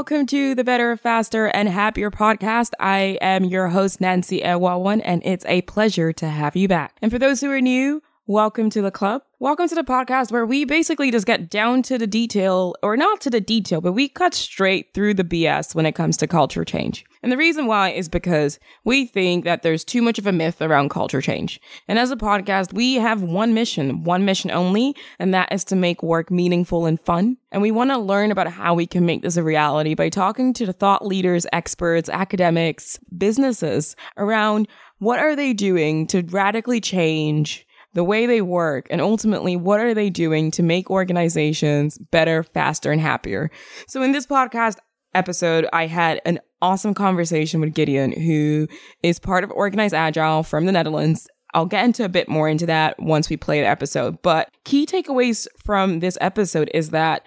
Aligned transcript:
welcome 0.00 0.24
to 0.24 0.54
the 0.54 0.64
Better, 0.64 0.96
Faster, 0.96 1.48
and 1.48 1.68
Happier 1.68 2.10
podcast. 2.10 2.70
I 2.80 3.18
am 3.20 3.44
your 3.44 3.68
host, 3.68 4.00
Nancy 4.00 4.40
Ewawan, 4.40 5.02
and 5.04 5.20
it's 5.26 5.44
a 5.44 5.60
pleasure 5.60 6.10
to 6.10 6.26
have 6.26 6.56
you 6.56 6.68
back. 6.68 6.96
And 7.02 7.12
for 7.12 7.18
those 7.18 7.42
who 7.42 7.50
are 7.50 7.60
new, 7.60 8.02
welcome 8.30 8.70
to 8.70 8.80
the 8.80 8.92
club. 8.92 9.22
Welcome 9.40 9.66
to 9.66 9.74
the 9.74 9.82
podcast 9.82 10.30
where 10.30 10.46
we 10.46 10.64
basically 10.64 11.10
just 11.10 11.26
get 11.26 11.50
down 11.50 11.82
to 11.82 11.98
the 11.98 12.06
detail, 12.06 12.76
or 12.80 12.96
not 12.96 13.20
to 13.22 13.30
the 13.30 13.40
detail, 13.40 13.80
but 13.80 13.90
we 13.90 14.08
cut 14.08 14.34
straight 14.34 14.94
through 14.94 15.14
the 15.14 15.24
BS 15.24 15.74
when 15.74 15.84
it 15.84 15.96
comes 15.96 16.16
to 16.18 16.28
culture 16.28 16.64
change. 16.64 17.04
And 17.24 17.32
the 17.32 17.36
reason 17.36 17.66
why 17.66 17.90
is 17.90 18.08
because 18.08 18.60
we 18.84 19.04
think 19.04 19.42
that 19.46 19.62
there's 19.62 19.82
too 19.82 20.00
much 20.00 20.16
of 20.20 20.28
a 20.28 20.32
myth 20.32 20.62
around 20.62 20.90
culture 20.90 21.20
change. 21.20 21.60
And 21.88 21.98
as 21.98 22.12
a 22.12 22.16
podcast, 22.16 22.72
we 22.72 22.94
have 22.94 23.20
one 23.20 23.52
mission, 23.52 24.04
one 24.04 24.24
mission 24.24 24.52
only, 24.52 24.94
and 25.18 25.34
that 25.34 25.52
is 25.52 25.64
to 25.64 25.74
make 25.74 26.00
work 26.00 26.30
meaningful 26.30 26.86
and 26.86 27.00
fun. 27.00 27.36
And 27.50 27.60
we 27.62 27.72
want 27.72 27.90
to 27.90 27.98
learn 27.98 28.30
about 28.30 28.46
how 28.46 28.74
we 28.74 28.86
can 28.86 29.04
make 29.04 29.22
this 29.22 29.38
a 29.38 29.42
reality 29.42 29.96
by 29.96 30.08
talking 30.08 30.52
to 30.52 30.66
the 30.66 30.72
thought 30.72 31.04
leaders, 31.04 31.48
experts, 31.52 32.08
academics, 32.08 32.96
businesses 33.18 33.96
around 34.16 34.68
what 34.98 35.18
are 35.18 35.34
they 35.34 35.52
doing 35.52 36.06
to 36.06 36.22
radically 36.22 36.80
change 36.80 37.66
the 37.92 38.04
way 38.04 38.26
they 38.26 38.40
work, 38.40 38.86
and 38.90 39.00
ultimately, 39.00 39.56
what 39.56 39.80
are 39.80 39.94
they 39.94 40.10
doing 40.10 40.50
to 40.52 40.62
make 40.62 40.90
organizations 40.90 41.98
better, 41.98 42.42
faster, 42.42 42.92
and 42.92 43.00
happier? 43.00 43.50
So 43.88 44.02
in 44.02 44.12
this 44.12 44.26
podcast, 44.26 44.76
episode, 45.14 45.66
I 45.72 45.86
had 45.86 46.20
an 46.24 46.40
awesome 46.62 46.94
conversation 46.94 47.60
with 47.60 47.74
Gideon, 47.74 48.12
who 48.12 48.68
is 49.02 49.18
part 49.18 49.44
of 49.44 49.50
Organize 49.50 49.92
Agile 49.92 50.42
from 50.42 50.66
the 50.66 50.72
Netherlands. 50.72 51.28
I'll 51.52 51.66
get 51.66 51.84
into 51.84 52.04
a 52.04 52.08
bit 52.08 52.28
more 52.28 52.48
into 52.48 52.66
that 52.66 53.00
once 53.00 53.28
we 53.28 53.36
play 53.36 53.60
the 53.60 53.66
episode. 53.66 54.22
But 54.22 54.50
key 54.64 54.86
takeaways 54.86 55.48
from 55.64 55.98
this 55.98 56.16
episode 56.20 56.70
is 56.72 56.90
that 56.90 57.22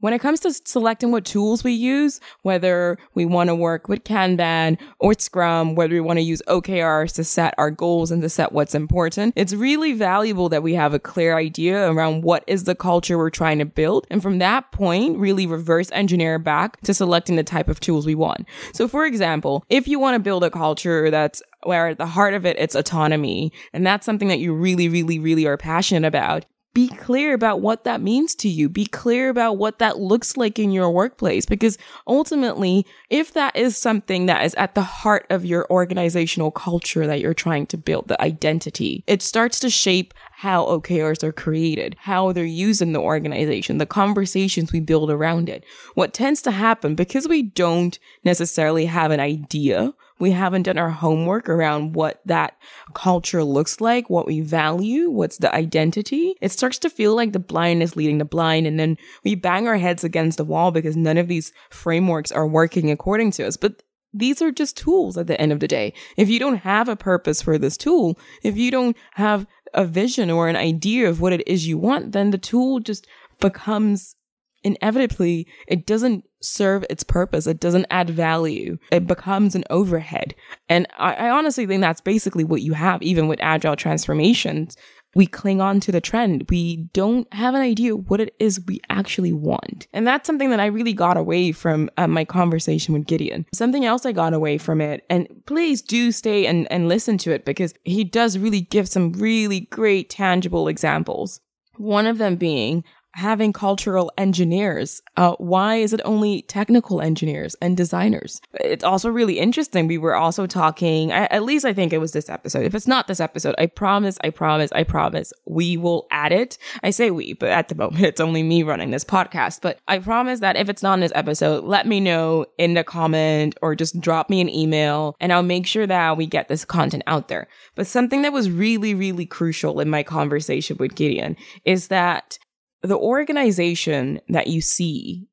when 0.00 0.12
it 0.12 0.20
comes 0.20 0.40
to 0.40 0.52
selecting 0.52 1.10
what 1.10 1.24
tools 1.24 1.64
we 1.64 1.72
use, 1.72 2.20
whether 2.42 2.98
we 3.14 3.24
want 3.24 3.48
to 3.48 3.54
work 3.54 3.88
with 3.88 4.04
Kanban 4.04 4.78
or 5.00 5.14
Scrum, 5.18 5.74
whether 5.74 5.94
we 5.94 6.00
want 6.00 6.18
to 6.18 6.22
use 6.22 6.42
OKRs 6.46 7.14
to 7.14 7.24
set 7.24 7.54
our 7.58 7.70
goals 7.70 8.10
and 8.10 8.22
to 8.22 8.28
set 8.28 8.52
what's 8.52 8.74
important, 8.74 9.34
it's 9.36 9.54
really 9.54 9.92
valuable 9.92 10.48
that 10.48 10.62
we 10.62 10.74
have 10.74 10.94
a 10.94 10.98
clear 10.98 11.36
idea 11.36 11.90
around 11.90 12.22
what 12.22 12.44
is 12.46 12.64
the 12.64 12.74
culture 12.74 13.18
we're 13.18 13.30
trying 13.30 13.58
to 13.58 13.64
build. 13.64 14.06
And 14.10 14.22
from 14.22 14.38
that 14.38 14.70
point, 14.72 15.18
really 15.18 15.46
reverse 15.46 15.90
engineer 15.92 16.38
back 16.38 16.80
to 16.82 16.94
selecting 16.94 17.36
the 17.36 17.44
type 17.44 17.68
of 17.68 17.80
tools 17.80 18.06
we 18.06 18.14
want. 18.14 18.46
So 18.72 18.86
for 18.86 19.04
example, 19.04 19.64
if 19.68 19.88
you 19.88 19.98
want 19.98 20.14
to 20.14 20.20
build 20.20 20.44
a 20.44 20.50
culture 20.50 21.10
that's 21.10 21.42
where 21.64 21.88
at 21.88 21.98
the 21.98 22.06
heart 22.06 22.34
of 22.34 22.46
it, 22.46 22.56
it's 22.58 22.74
autonomy. 22.74 23.52
And 23.72 23.84
that's 23.86 24.06
something 24.06 24.28
that 24.28 24.38
you 24.38 24.54
really, 24.54 24.88
really, 24.88 25.18
really 25.18 25.46
are 25.46 25.56
passionate 25.56 26.06
about 26.06 26.46
be 26.78 26.86
clear 26.86 27.34
about 27.34 27.60
what 27.60 27.82
that 27.82 28.00
means 28.00 28.36
to 28.36 28.48
you. 28.48 28.68
Be 28.68 28.86
clear 28.86 29.30
about 29.30 29.56
what 29.56 29.80
that 29.80 29.98
looks 29.98 30.36
like 30.36 30.60
in 30.60 30.70
your 30.70 30.88
workplace. 30.88 31.44
Because 31.44 31.76
ultimately, 32.06 32.86
if 33.10 33.32
that 33.32 33.56
is 33.56 33.76
something 33.76 34.26
that 34.26 34.44
is 34.44 34.54
at 34.54 34.76
the 34.76 34.82
heart 34.82 35.26
of 35.28 35.44
your 35.44 35.66
organizational 35.72 36.52
culture 36.52 37.04
that 37.04 37.18
you're 37.18 37.34
trying 37.34 37.66
to 37.66 37.76
build, 37.76 38.06
the 38.06 38.22
identity, 38.22 39.02
it 39.08 39.22
starts 39.22 39.58
to 39.58 39.68
shape 39.68 40.14
how 40.30 40.66
OKRs 40.66 41.24
are 41.24 41.32
created, 41.32 41.96
how 41.98 42.30
they're 42.30 42.44
used 42.44 42.80
in 42.80 42.92
the 42.92 43.00
organization, 43.00 43.78
the 43.78 43.84
conversations 43.84 44.72
we 44.72 44.78
build 44.78 45.10
around 45.10 45.48
it. 45.48 45.64
What 45.94 46.14
tends 46.14 46.40
to 46.42 46.52
happen 46.52 46.94
because 46.94 47.26
we 47.26 47.42
don't 47.42 47.98
necessarily 48.22 48.86
have 48.86 49.10
an 49.10 49.18
idea 49.18 49.94
we 50.18 50.32
haven't 50.32 50.64
done 50.64 50.78
our 50.78 50.90
homework 50.90 51.48
around 51.48 51.94
what 51.94 52.20
that 52.24 52.56
culture 52.94 53.44
looks 53.44 53.80
like, 53.80 54.10
what 54.10 54.26
we 54.26 54.40
value, 54.40 55.10
what's 55.10 55.38
the 55.38 55.54
identity. 55.54 56.34
It 56.40 56.52
starts 56.52 56.78
to 56.80 56.90
feel 56.90 57.14
like 57.14 57.32
the 57.32 57.38
blind 57.38 57.82
is 57.82 57.96
leading 57.96 58.18
the 58.18 58.24
blind. 58.24 58.66
And 58.66 58.78
then 58.78 58.96
we 59.24 59.34
bang 59.34 59.68
our 59.68 59.76
heads 59.76 60.04
against 60.04 60.38
the 60.38 60.44
wall 60.44 60.70
because 60.70 60.96
none 60.96 61.18
of 61.18 61.28
these 61.28 61.52
frameworks 61.70 62.32
are 62.32 62.46
working 62.46 62.90
according 62.90 63.32
to 63.32 63.46
us. 63.46 63.56
But 63.56 63.82
these 64.12 64.40
are 64.42 64.50
just 64.50 64.76
tools 64.76 65.16
at 65.16 65.26
the 65.26 65.40
end 65.40 65.52
of 65.52 65.60
the 65.60 65.68
day. 65.68 65.92
If 66.16 66.28
you 66.28 66.38
don't 66.38 66.58
have 66.58 66.88
a 66.88 66.96
purpose 66.96 67.42
for 67.42 67.58
this 67.58 67.76
tool, 67.76 68.18
if 68.42 68.56
you 68.56 68.70
don't 68.70 68.96
have 69.12 69.46
a 69.74 69.84
vision 69.84 70.30
or 70.30 70.48
an 70.48 70.56
idea 70.56 71.08
of 71.08 71.20
what 71.20 71.32
it 71.32 71.46
is 71.46 71.68
you 71.68 71.78
want, 71.78 72.12
then 72.12 72.30
the 72.30 72.38
tool 72.38 72.80
just 72.80 73.06
becomes 73.40 74.16
inevitably 74.62 75.46
it 75.66 75.86
doesn't 75.86 76.24
serve 76.40 76.84
its 76.88 77.02
purpose. 77.02 77.46
It 77.46 77.60
doesn't 77.60 77.86
add 77.90 78.10
value. 78.10 78.78
It 78.92 79.06
becomes 79.06 79.54
an 79.54 79.64
overhead. 79.70 80.34
And 80.68 80.86
I, 80.98 81.14
I, 81.14 81.30
honestly 81.30 81.66
think 81.66 81.80
that's 81.80 82.00
basically 82.00 82.44
what 82.44 82.62
you 82.62 82.74
have, 82.74 83.02
even 83.02 83.28
with 83.28 83.40
agile 83.42 83.76
transformations. 83.76 84.76
We 85.14 85.26
cling 85.26 85.60
on 85.60 85.80
to 85.80 85.90
the 85.90 86.02
trend. 86.02 86.46
We 86.50 86.88
don't 86.92 87.32
have 87.32 87.54
an 87.54 87.62
idea 87.62 87.96
what 87.96 88.20
it 88.20 88.34
is 88.38 88.60
we 88.66 88.80
actually 88.90 89.32
want. 89.32 89.88
And 89.92 90.06
that's 90.06 90.26
something 90.26 90.50
that 90.50 90.60
I 90.60 90.66
really 90.66 90.92
got 90.92 91.16
away 91.16 91.50
from 91.50 91.90
uh, 91.96 92.06
my 92.06 92.24
conversation 92.24 92.92
with 92.92 93.06
Gideon. 93.06 93.46
Something 93.54 93.84
else 93.84 94.04
I 94.04 94.12
got 94.12 94.34
away 94.34 94.58
from 94.58 94.80
it, 94.80 95.04
and 95.08 95.26
please 95.46 95.80
do 95.80 96.12
stay 96.12 96.46
and, 96.46 96.70
and 96.70 96.88
listen 96.88 97.16
to 97.18 97.32
it 97.32 97.46
because 97.46 97.72
he 97.84 98.04
does 98.04 98.38
really 98.38 98.60
give 98.60 98.86
some 98.86 99.12
really 99.12 99.60
great 99.60 100.10
tangible 100.10 100.68
examples. 100.68 101.40
One 101.78 102.06
of 102.06 102.18
them 102.18 102.36
being 102.36 102.84
having 103.14 103.52
cultural 103.52 104.12
engineers? 104.18 105.02
Uh, 105.16 105.34
why 105.38 105.76
is 105.76 105.92
it 105.92 106.00
only 106.04 106.42
technical 106.42 107.00
engineers 107.00 107.56
and 107.60 107.76
designers? 107.76 108.40
It's 108.60 108.84
also 108.84 109.10
really 109.10 109.38
interesting. 109.38 109.86
We 109.86 109.98
were 109.98 110.14
also 110.14 110.46
talking, 110.46 111.12
at 111.12 111.42
least 111.42 111.64
I 111.64 111.72
think 111.72 111.92
it 111.92 111.98
was 111.98 112.12
this 112.12 112.28
episode. 112.28 112.64
If 112.64 112.74
it's 112.74 112.86
not 112.86 113.08
this 113.08 113.20
episode, 113.20 113.54
I 113.58 113.66
promise, 113.66 114.18
I 114.22 114.30
promise, 114.30 114.70
I 114.72 114.84
promise 114.84 115.32
we 115.46 115.76
will 115.76 116.06
add 116.10 116.32
it. 116.32 116.58
I 116.82 116.90
say 116.90 117.10
we, 117.10 117.32
but 117.32 117.50
at 117.50 117.68
the 117.68 117.74
moment 117.74 118.04
it's 118.04 118.20
only 118.20 118.42
me 118.42 118.62
running 118.62 118.90
this 118.90 119.04
podcast. 119.04 119.60
But 119.62 119.78
I 119.88 119.98
promise 119.98 120.40
that 120.40 120.56
if 120.56 120.68
it's 120.68 120.82
not 120.82 120.94
in 120.94 121.00
this 121.00 121.12
episode, 121.14 121.64
let 121.64 121.86
me 121.86 122.00
know 122.00 122.46
in 122.58 122.74
the 122.74 122.84
comment 122.84 123.56
or 123.62 123.74
just 123.74 124.00
drop 124.00 124.30
me 124.30 124.40
an 124.40 124.48
email 124.48 125.16
and 125.20 125.32
I'll 125.32 125.42
make 125.42 125.66
sure 125.66 125.86
that 125.86 126.16
we 126.16 126.26
get 126.26 126.48
this 126.48 126.64
content 126.64 127.02
out 127.06 127.28
there. 127.28 127.48
But 127.74 127.86
something 127.86 128.22
that 128.22 128.32
was 128.32 128.50
really, 128.50 128.94
really 128.94 129.26
crucial 129.26 129.80
in 129.80 129.90
my 129.90 130.02
conversation 130.02 130.76
with 130.78 130.94
Gideon 130.94 131.36
is 131.64 131.88
that 131.88 132.38
the 132.82 132.96
organization 132.96 134.20
that 134.28 134.46
you 134.46 134.60
see 134.60 135.28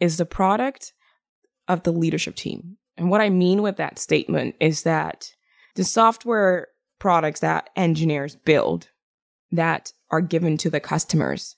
is 0.00 0.16
the 0.16 0.26
product 0.26 0.92
of 1.68 1.82
the 1.82 1.92
leadership 1.92 2.36
team. 2.36 2.76
And 2.96 3.10
what 3.10 3.20
I 3.20 3.30
mean 3.30 3.62
with 3.62 3.76
that 3.76 3.98
statement 3.98 4.54
is 4.60 4.82
that 4.82 5.32
the 5.74 5.84
software 5.84 6.68
products 6.98 7.40
that 7.40 7.70
engineers 7.76 8.36
build 8.36 8.88
that 9.50 9.92
are 10.10 10.20
given 10.20 10.56
to 10.58 10.70
the 10.70 10.80
customers, 10.80 11.56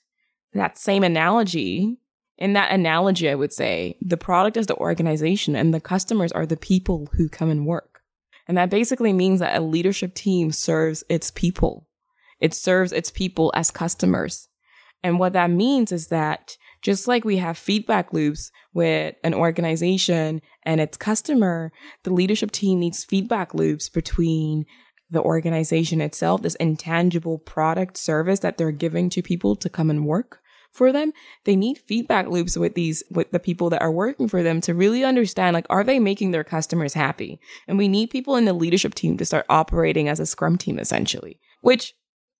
that 0.53 0.77
same 0.77 1.03
analogy, 1.03 1.97
in 2.37 2.53
that 2.53 2.71
analogy, 2.71 3.29
I 3.29 3.35
would 3.35 3.53
say 3.53 3.97
the 4.01 4.17
product 4.17 4.57
is 4.57 4.67
the 4.67 4.75
organization 4.75 5.55
and 5.55 5.73
the 5.73 5.79
customers 5.79 6.31
are 6.31 6.45
the 6.45 6.57
people 6.57 7.09
who 7.13 7.29
come 7.29 7.49
and 7.49 7.65
work. 7.65 8.01
And 8.47 8.57
that 8.57 8.69
basically 8.69 9.11
means 9.11 9.39
that 9.39 9.57
a 9.57 9.63
leadership 9.63 10.13
team 10.13 10.51
serves 10.51 11.03
its 11.09 11.31
people. 11.31 11.87
It 12.39 12.53
serves 12.53 12.91
its 12.91 13.09
people 13.09 13.51
as 13.55 13.71
customers. 13.71 14.47
And 15.03 15.19
what 15.19 15.33
that 15.33 15.49
means 15.49 15.91
is 15.91 16.07
that 16.07 16.57
just 16.81 17.07
like 17.07 17.25
we 17.25 17.37
have 17.37 17.57
feedback 17.57 18.13
loops 18.13 18.51
with 18.73 19.15
an 19.23 19.33
organization 19.33 20.41
and 20.63 20.79
its 20.79 20.97
customer, 20.97 21.71
the 22.03 22.13
leadership 22.13 22.51
team 22.51 22.79
needs 22.79 23.03
feedback 23.03 23.53
loops 23.53 23.89
between 23.89 24.65
the 25.09 25.21
organization 25.21 26.01
itself, 26.01 26.41
this 26.41 26.55
intangible 26.55 27.39
product 27.39 27.97
service 27.97 28.39
that 28.39 28.57
they're 28.57 28.71
giving 28.71 29.09
to 29.09 29.21
people 29.21 29.55
to 29.55 29.69
come 29.69 29.89
and 29.89 30.05
work 30.05 30.41
for 30.73 30.91
them. 30.91 31.13
They 31.45 31.55
need 31.55 31.79
feedback 31.79 32.27
loops 32.27 32.57
with 32.57 32.75
these, 32.75 33.03
with 33.09 33.31
the 33.31 33.39
people 33.39 33.69
that 33.69 33.81
are 33.81 33.91
working 33.91 34.27
for 34.27 34.43
them 34.43 34.61
to 34.61 34.73
really 34.73 35.03
understand, 35.03 35.53
like, 35.53 35.65
are 35.69 35.83
they 35.83 35.99
making 35.99 36.31
their 36.31 36.43
customers 36.43 36.93
happy? 36.93 37.39
And 37.67 37.77
we 37.77 37.87
need 37.87 38.09
people 38.09 38.35
in 38.35 38.45
the 38.45 38.53
leadership 38.53 38.93
team 38.93 39.17
to 39.17 39.25
start 39.25 39.45
operating 39.49 40.09
as 40.09 40.19
a 40.19 40.25
scrum 40.25 40.57
team, 40.57 40.77
essentially, 40.77 41.39
which 41.61 41.95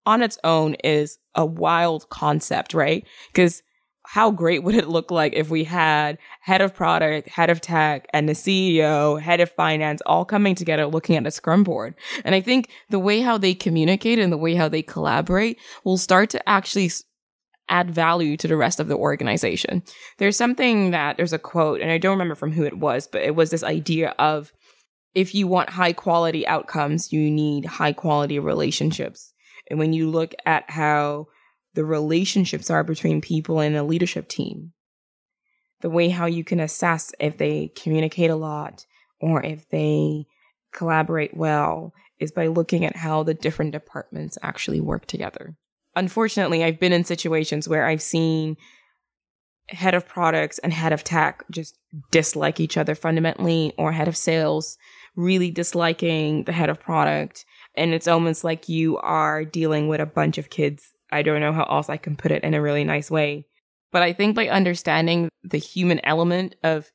on 0.07 0.23
its 0.23 0.39
own 0.43 0.73
is 0.83 1.19
a 1.35 1.45
wild 1.45 2.09
concept, 2.09 2.73
right? 2.73 3.05
Because 3.27 3.61
how 4.05 4.31
great 4.31 4.63
would 4.63 4.73
it 4.73 4.87
look 4.87 5.11
like 5.11 5.33
if 5.33 5.49
we 5.49 5.65
had 5.65 6.17
head 6.39 6.61
of 6.61 6.73
product, 6.73 7.27
head 7.27 7.49
of 7.49 7.59
tech, 7.59 8.07
and 8.13 8.27
the 8.27 8.33
CEO, 8.33 9.21
head 9.21 9.41
of 9.41 9.51
finance 9.51 10.01
all 10.05 10.23
coming 10.23 10.55
together 10.55 10.87
looking 10.87 11.17
at 11.17 11.27
a 11.27 11.31
scrum 11.31 11.65
board? 11.65 11.93
And 12.23 12.33
I 12.33 12.39
think 12.39 12.69
the 12.89 12.99
way 12.99 13.19
how 13.19 13.37
they 13.37 13.53
communicate 13.53 14.17
and 14.17 14.31
the 14.31 14.37
way 14.37 14.55
how 14.55 14.69
they 14.69 14.81
collaborate 14.81 15.59
will 15.83 15.97
start 15.97 16.29
to 16.29 16.49
actually 16.49 16.89
add 17.67 17.91
value 17.91 18.37
to 18.37 18.47
the 18.47 18.55
rest 18.55 18.79
of 18.79 18.87
the 18.87 18.95
organization. 18.95 19.83
There's 20.19 20.37
something 20.37 20.91
that 20.91 21.17
there's 21.17 21.33
a 21.33 21.39
quote, 21.39 21.81
and 21.81 21.91
I 21.91 21.97
don't 21.97 22.13
remember 22.13 22.35
from 22.35 22.53
who 22.53 22.63
it 22.63 22.77
was, 22.77 23.07
but 23.07 23.23
it 23.23 23.35
was 23.35 23.49
this 23.49 23.63
idea 23.63 24.15
of 24.17 24.53
if 25.13 25.35
you 25.35 25.47
want 25.47 25.71
high 25.71 25.91
quality 25.93 26.47
outcomes, 26.47 27.11
you 27.11 27.29
need 27.29 27.65
high 27.65 27.91
quality 27.91 28.39
relationships. 28.39 29.33
And 29.69 29.79
when 29.79 29.93
you 29.93 30.09
look 30.09 30.33
at 30.45 30.69
how 30.69 31.27
the 31.73 31.85
relationships 31.85 32.69
are 32.69 32.83
between 32.83 33.21
people 33.21 33.59
in 33.59 33.75
a 33.75 33.83
leadership 33.83 34.27
team, 34.27 34.73
the 35.81 35.89
way 35.89 36.09
how 36.09 36.25
you 36.25 36.43
can 36.43 36.59
assess 36.59 37.13
if 37.19 37.37
they 37.37 37.71
communicate 37.75 38.31
a 38.31 38.35
lot 38.35 38.85
or 39.19 39.43
if 39.43 39.69
they 39.69 40.25
collaborate 40.73 41.35
well 41.35 41.93
is 42.19 42.31
by 42.31 42.47
looking 42.47 42.85
at 42.85 42.95
how 42.95 43.23
the 43.23 43.33
different 43.33 43.71
departments 43.71 44.37
actually 44.41 44.81
work 44.81 45.05
together. 45.05 45.55
Unfortunately, 45.95 46.63
I've 46.63 46.79
been 46.79 46.93
in 46.93 47.03
situations 47.03 47.67
where 47.67 47.85
I've 47.85 48.01
seen 48.01 48.57
head 49.69 49.93
of 49.93 50.07
products 50.07 50.59
and 50.59 50.71
head 50.71 50.93
of 50.93 51.03
tech 51.03 51.43
just 51.51 51.77
dislike 52.11 52.59
each 52.59 52.77
other 52.77 52.95
fundamentally, 52.95 53.73
or 53.77 53.91
head 53.91 54.07
of 54.07 54.17
sales 54.17 54.77
really 55.15 55.51
disliking 55.51 56.43
the 56.45 56.51
head 56.51 56.69
of 56.69 56.79
product. 56.79 57.45
And 57.77 57.93
it's 57.93 58.07
almost 58.07 58.43
like 58.43 58.67
you 58.67 58.97
are 58.97 59.45
dealing 59.45 59.87
with 59.87 60.01
a 60.01 60.05
bunch 60.05 60.37
of 60.37 60.49
kids. 60.49 60.91
I 61.11 61.21
don't 61.21 61.41
know 61.41 61.53
how 61.53 61.63
else 61.63 61.89
I 61.89 61.97
can 61.97 62.15
put 62.15 62.31
it 62.31 62.43
in 62.43 62.53
a 62.53 62.61
really 62.61 62.83
nice 62.83 63.09
way. 63.09 63.45
But 63.91 64.01
I 64.01 64.13
think 64.13 64.35
by 64.35 64.49
understanding 64.49 65.29
the 65.43 65.57
human 65.57 66.03
element 66.03 66.55
of 66.63 66.91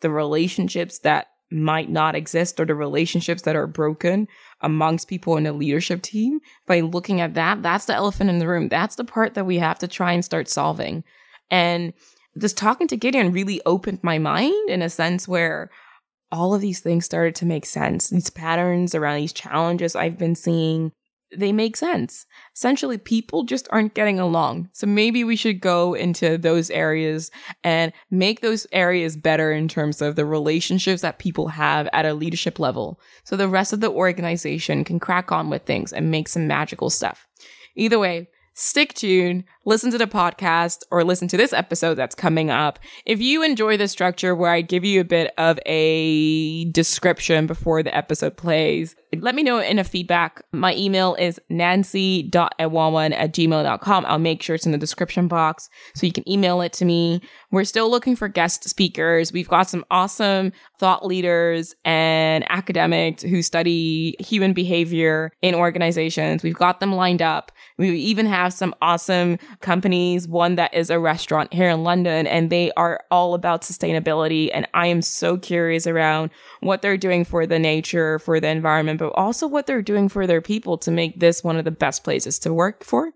the 0.00 0.10
relationships 0.10 1.00
that 1.00 1.28
might 1.50 1.88
not 1.88 2.14
exist 2.14 2.58
or 2.58 2.64
the 2.64 2.74
relationships 2.74 3.42
that 3.42 3.56
are 3.56 3.66
broken 3.66 4.26
amongst 4.60 5.08
people 5.08 5.36
in 5.36 5.44
the 5.44 5.52
leadership 5.52 6.02
team, 6.02 6.40
by 6.66 6.80
looking 6.80 7.20
at 7.20 7.34
that, 7.34 7.62
that's 7.62 7.86
the 7.86 7.94
elephant 7.94 8.30
in 8.30 8.38
the 8.38 8.48
room. 8.48 8.68
That's 8.68 8.96
the 8.96 9.04
part 9.04 9.34
that 9.34 9.46
we 9.46 9.58
have 9.58 9.78
to 9.80 9.88
try 9.88 10.12
and 10.12 10.24
start 10.24 10.48
solving. 10.48 11.04
And 11.50 11.92
just 12.38 12.56
talking 12.56 12.88
to 12.88 12.96
Gideon 12.96 13.32
really 13.32 13.60
opened 13.64 14.00
my 14.02 14.18
mind 14.18 14.68
in 14.68 14.82
a 14.82 14.90
sense 14.90 15.26
where 15.26 15.70
all 16.32 16.54
of 16.54 16.60
these 16.60 16.80
things 16.80 17.04
started 17.04 17.34
to 17.36 17.46
make 17.46 17.66
sense. 17.66 18.10
These 18.10 18.30
patterns 18.30 18.94
around 18.94 19.18
these 19.18 19.32
challenges 19.32 19.94
I've 19.94 20.18
been 20.18 20.34
seeing, 20.34 20.92
they 21.36 21.52
make 21.52 21.76
sense. 21.76 22.26
Essentially, 22.54 22.98
people 22.98 23.44
just 23.44 23.68
aren't 23.70 23.94
getting 23.94 24.18
along. 24.18 24.68
So 24.72 24.86
maybe 24.86 25.24
we 25.24 25.36
should 25.36 25.60
go 25.60 25.94
into 25.94 26.38
those 26.38 26.70
areas 26.70 27.30
and 27.64 27.92
make 28.10 28.40
those 28.40 28.66
areas 28.72 29.16
better 29.16 29.52
in 29.52 29.68
terms 29.68 30.00
of 30.00 30.16
the 30.16 30.24
relationships 30.24 31.02
that 31.02 31.18
people 31.18 31.48
have 31.48 31.88
at 31.92 32.06
a 32.06 32.14
leadership 32.14 32.58
level. 32.58 33.00
So 33.24 33.36
the 33.36 33.48
rest 33.48 33.72
of 33.72 33.80
the 33.80 33.90
organization 33.90 34.84
can 34.84 35.00
crack 35.00 35.32
on 35.32 35.50
with 35.50 35.62
things 35.62 35.92
and 35.92 36.10
make 36.10 36.28
some 36.28 36.46
magical 36.46 36.90
stuff. 36.90 37.26
Either 37.74 37.98
way, 37.98 38.28
stick 38.56 38.94
tuned, 38.94 39.44
listen 39.66 39.90
to 39.90 39.98
the 39.98 40.06
podcast, 40.06 40.82
or 40.90 41.04
listen 41.04 41.28
to 41.28 41.36
this 41.36 41.52
episode 41.52 41.94
that's 41.94 42.14
coming 42.14 42.50
up. 42.50 42.78
If 43.04 43.20
you 43.20 43.42
enjoy 43.42 43.76
the 43.76 43.86
structure 43.86 44.34
where 44.34 44.50
I 44.50 44.62
give 44.62 44.82
you 44.82 45.02
a 45.02 45.04
bit 45.04 45.32
of 45.36 45.60
a 45.66 46.64
description 46.66 47.46
before 47.46 47.82
the 47.82 47.94
episode 47.94 48.38
plays, 48.38 48.96
let 49.20 49.34
me 49.34 49.42
know 49.42 49.58
in 49.58 49.78
a 49.78 49.84
feedback. 49.84 50.42
My 50.52 50.74
email 50.74 51.14
is 51.16 51.40
nancy.ewawan 51.48 53.12
at 53.12 53.32
gmail.com. 53.32 54.06
I'll 54.06 54.18
make 54.18 54.42
sure 54.42 54.54
it's 54.54 54.66
in 54.66 54.72
the 54.72 54.78
description 54.78 55.28
box 55.28 55.68
so 55.94 56.06
you 56.06 56.12
can 56.12 56.28
email 56.28 56.60
it 56.60 56.72
to 56.74 56.84
me. 56.84 57.20
We're 57.50 57.64
still 57.64 57.90
looking 57.90 58.16
for 58.16 58.28
guest 58.28 58.68
speakers. 58.68 59.32
We've 59.32 59.48
got 59.48 59.68
some 59.68 59.84
awesome 59.90 60.52
thought 60.78 61.06
leaders 61.06 61.74
and 61.84 62.44
academics 62.50 63.22
who 63.22 63.42
study 63.42 64.16
human 64.18 64.52
behavior 64.52 65.30
in 65.42 65.54
organizations. 65.54 66.42
We've 66.42 66.54
got 66.54 66.80
them 66.80 66.94
lined 66.94 67.22
up. 67.22 67.52
We 67.78 67.90
even 67.90 68.26
have 68.26 68.52
some 68.52 68.74
awesome 68.82 69.38
companies, 69.60 70.26
one 70.26 70.56
that 70.56 70.74
is 70.74 70.90
a 70.90 70.98
restaurant 70.98 71.52
here 71.52 71.68
in 71.70 71.84
London, 71.84 72.26
and 72.26 72.50
they 72.50 72.72
are 72.72 73.00
all 73.10 73.34
about 73.34 73.62
sustainability. 73.62 74.50
And 74.52 74.66
I 74.74 74.86
am 74.86 75.02
so 75.02 75.36
curious 75.36 75.86
around 75.86 76.30
what 76.60 76.82
they're 76.82 76.96
doing 76.96 77.24
for 77.24 77.46
the 77.46 77.58
nature, 77.58 78.18
for 78.18 78.40
the 78.40 78.48
environment, 78.48 78.95
but 78.96 79.12
also 79.14 79.46
what 79.46 79.66
they're 79.66 79.82
doing 79.82 80.08
for 80.08 80.26
their 80.26 80.40
people 80.40 80.78
to 80.78 80.90
make 80.90 81.20
this 81.20 81.44
one 81.44 81.56
of 81.56 81.64
the 81.64 81.70
best 81.70 82.04
places 82.04 82.38
to 82.40 82.52
work 82.52 82.84
for. 82.84 83.12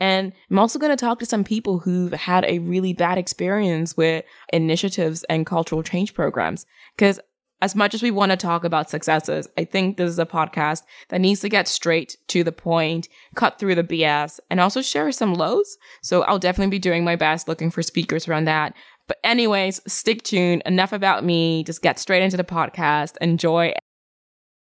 And 0.00 0.32
I'm 0.50 0.58
also 0.58 0.78
going 0.78 0.90
to 0.90 0.96
talk 0.96 1.20
to 1.20 1.26
some 1.26 1.44
people 1.44 1.78
who've 1.78 2.12
had 2.12 2.44
a 2.44 2.58
really 2.58 2.92
bad 2.92 3.16
experience 3.16 3.96
with 3.96 4.24
initiatives 4.52 5.24
and 5.24 5.46
cultural 5.46 5.82
change 5.82 6.14
programs. 6.14 6.66
Because 6.96 7.20
as 7.62 7.74
much 7.74 7.94
as 7.94 8.02
we 8.02 8.10
want 8.10 8.30
to 8.30 8.36
talk 8.36 8.64
about 8.64 8.90
successes, 8.90 9.48
I 9.56 9.64
think 9.64 9.96
this 9.96 10.10
is 10.10 10.18
a 10.18 10.26
podcast 10.26 10.82
that 11.08 11.20
needs 11.20 11.40
to 11.40 11.48
get 11.48 11.68
straight 11.68 12.16
to 12.28 12.44
the 12.44 12.52
point, 12.52 13.08
cut 13.36 13.58
through 13.58 13.76
the 13.76 13.84
BS, 13.84 14.40
and 14.50 14.60
also 14.60 14.82
share 14.82 15.10
some 15.12 15.34
lows. 15.34 15.78
So 16.02 16.22
I'll 16.24 16.38
definitely 16.38 16.72
be 16.72 16.80
doing 16.80 17.04
my 17.04 17.16
best 17.16 17.48
looking 17.48 17.70
for 17.70 17.82
speakers 17.82 18.28
around 18.28 18.44
that. 18.46 18.74
But 19.06 19.18
anyways, 19.22 19.80
stick 19.86 20.22
tuned. 20.22 20.62
Enough 20.66 20.92
about 20.92 21.24
me. 21.24 21.62
Just 21.64 21.82
get 21.82 21.98
straight 21.98 22.22
into 22.22 22.36
the 22.36 22.44
podcast. 22.44 23.16
Enjoy. 23.20 23.72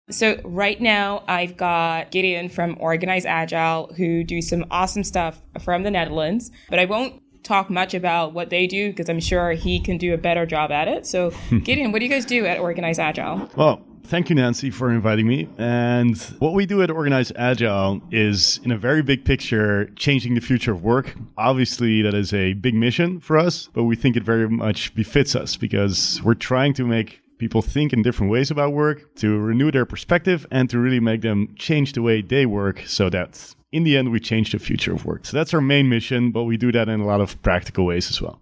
So 0.09 0.39
right 0.43 0.79
now 0.81 1.23
I've 1.27 1.55
got 1.55 2.11
Gideon 2.11 2.49
from 2.49 2.75
Organize 2.79 3.25
Agile 3.25 3.93
who 3.95 4.23
do 4.23 4.41
some 4.41 4.65
awesome 4.69 5.03
stuff 5.03 5.39
from 5.61 5.83
the 5.83 5.91
Netherlands, 5.91 6.51
but 6.69 6.79
I 6.79 6.85
won't 6.85 7.21
talk 7.43 7.69
much 7.69 7.93
about 7.93 8.33
what 8.33 8.49
they 8.49 8.67
do 8.67 8.89
because 8.89 9.09
I'm 9.09 9.19
sure 9.19 9.51
he 9.51 9.79
can 9.79 9.97
do 9.97 10.13
a 10.13 10.17
better 10.17 10.45
job 10.45 10.71
at 10.71 10.87
it. 10.87 11.05
So 11.05 11.31
Gideon, 11.63 11.91
what 11.91 11.99
do 11.99 12.05
you 12.05 12.11
guys 12.11 12.25
do 12.25 12.45
at 12.45 12.59
Organize 12.59 12.99
Agile? 12.99 13.49
Well, 13.55 13.81
thank 14.03 14.29
you, 14.29 14.35
Nancy, 14.35 14.69
for 14.69 14.91
inviting 14.91 15.27
me. 15.27 15.47
And 15.57 16.17
what 16.39 16.53
we 16.53 16.65
do 16.65 16.81
at 16.81 16.91
Organize 16.91 17.31
Agile 17.35 18.01
is, 18.11 18.59
in 18.63 18.71
a 18.71 18.77
very 18.77 19.01
big 19.01 19.25
picture, 19.25 19.85
changing 19.95 20.35
the 20.35 20.41
future 20.41 20.71
of 20.73 20.83
work. 20.83 21.15
Obviously, 21.37 22.01
that 22.01 22.13
is 22.13 22.33
a 22.33 22.53
big 22.53 22.75
mission 22.75 23.19
for 23.19 23.37
us, 23.37 23.69
but 23.73 23.83
we 23.83 23.95
think 23.95 24.15
it 24.15 24.23
very 24.23 24.49
much 24.49 24.93
befits 24.95 25.35
us 25.35 25.55
because 25.55 26.21
we're 26.23 26.33
trying 26.33 26.73
to 26.75 26.85
make 26.85 27.22
people 27.43 27.61
think 27.61 27.91
in 27.91 28.01
different 28.01 28.31
ways 28.31 28.49
about 28.49 28.71
work, 28.71 28.97
to 29.15 29.37
renew 29.37 29.69
their 29.69 29.85
perspective, 29.85 30.47
and 30.49 30.69
to 30.69 30.77
really 30.79 31.01
make 31.01 31.21
them 31.21 31.39
change 31.57 31.91
the 31.91 32.01
way 32.01 32.21
they 32.21 32.45
work 32.45 32.77
so 32.87 33.09
that 33.09 33.31
in 33.73 33.83
the 33.83 33.97
end 33.97 34.11
we 34.11 34.19
change 34.31 34.53
the 34.53 34.59
future 34.59 34.93
of 34.93 35.03
work. 35.05 35.25
So 35.25 35.35
that's 35.35 35.53
our 35.53 35.65
main 35.73 35.89
mission, 35.89 36.31
but 36.31 36.43
we 36.45 36.55
do 36.55 36.71
that 36.71 36.87
in 36.87 37.01
a 37.01 37.05
lot 37.05 37.19
of 37.19 37.29
practical 37.41 37.85
ways 37.85 38.09
as 38.09 38.21
well. 38.21 38.39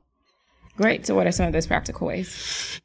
Great. 0.77 1.06
So, 1.07 1.15
what 1.15 1.25
are 1.27 1.31
some 1.31 1.48
of 1.48 1.53
those 1.53 1.68
practical 1.68 2.06
ways? 2.07 2.30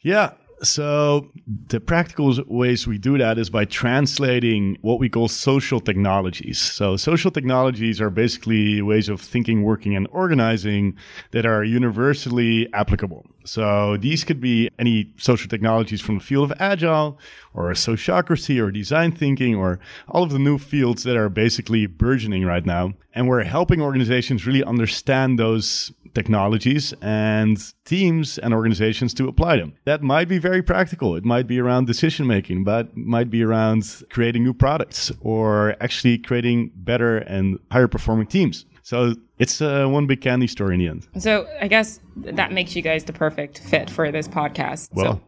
Yeah. 0.01 0.33
So, 0.63 1.31
the 1.69 1.81
practical 1.81 2.35
ways 2.47 2.87
we 2.87 2.99
do 2.99 3.19
that 3.19 3.37
is 3.39 3.51
by 3.51 3.67
translating 3.67 4.79
what 4.81 4.99
we 4.99 5.09
call 5.09 5.29
social 5.29 5.81
technologies. 5.81 6.59
So, 6.59 6.97
social 6.97 7.31
technologies 7.31 8.01
are 8.01 8.11
basically 8.11 8.81
ways 8.81 9.09
of 9.11 9.21
thinking, 9.21 9.63
working, 9.63 9.95
and 9.95 10.09
organizing 10.11 10.97
that 11.33 11.45
are 11.45 11.63
universally 11.63 12.69
applicable. 12.73 13.27
So, 13.47 13.97
these 13.97 14.25
could 14.25 14.41
be 14.41 14.71
any 14.79 15.13
social 15.17 15.49
technologies 15.49 16.01
from 16.01 16.19
the 16.19 16.25
field 16.25 16.51
of 16.51 16.61
agile 16.61 17.19
or 17.55 17.71
sociocracy 17.73 18.61
or 18.63 18.71
design 18.71 19.13
thinking 19.13 19.55
or 19.55 19.79
all 20.09 20.23
of 20.23 20.31
the 20.31 20.39
new 20.39 20.59
fields 20.59 21.03
that 21.05 21.17
are 21.17 21.29
basically 21.29 21.87
burgeoning 21.87 22.45
right 22.45 22.67
now. 22.67 22.95
And 23.15 23.29
we're 23.29 23.45
helping 23.45 23.81
organizations 23.81 24.47
really 24.47 24.63
understand 24.65 25.39
those 25.39 25.93
technologies 26.17 26.95
and 27.03 27.59
teams 27.85 28.39
and 28.39 28.53
organizations 28.55 29.13
to 29.15 29.29
apply 29.29 29.59
them. 29.59 29.75
That 29.85 30.03
might 30.03 30.29
be 30.29 30.39
very 30.39 30.63
practical. 30.63 31.15
It 31.15 31.25
might 31.25 31.47
be 31.47 31.61
around 31.61 31.87
decision 31.87 32.27
making, 32.27 32.65
but 32.65 32.97
might 32.97 33.31
be 33.31 33.43
around 33.43 34.03
creating 34.11 34.43
new 34.43 34.55
products 34.55 35.13
or 35.21 35.77
actually 35.81 36.19
creating 36.19 36.73
better 36.75 37.19
and 37.19 37.59
higher 37.71 37.89
performing 37.89 38.27
teams. 38.27 38.65
So 38.83 39.15
it's 39.39 39.61
uh, 39.61 39.87
one 39.87 40.07
big 40.07 40.21
candy 40.21 40.47
store 40.47 40.73
in 40.73 40.81
the 40.81 40.89
end. 40.89 41.07
So 41.19 41.47
I 41.61 41.69
guess 41.69 42.01
that 42.17 42.53
makes 42.53 42.75
you 42.75 42.83
guys 42.83 43.05
the 43.05 43.13
perfect 43.13 43.59
fit 43.59 43.91
for 43.91 44.11
this 44.11 44.29
podcast. 44.29 44.89
Well, 44.93 45.23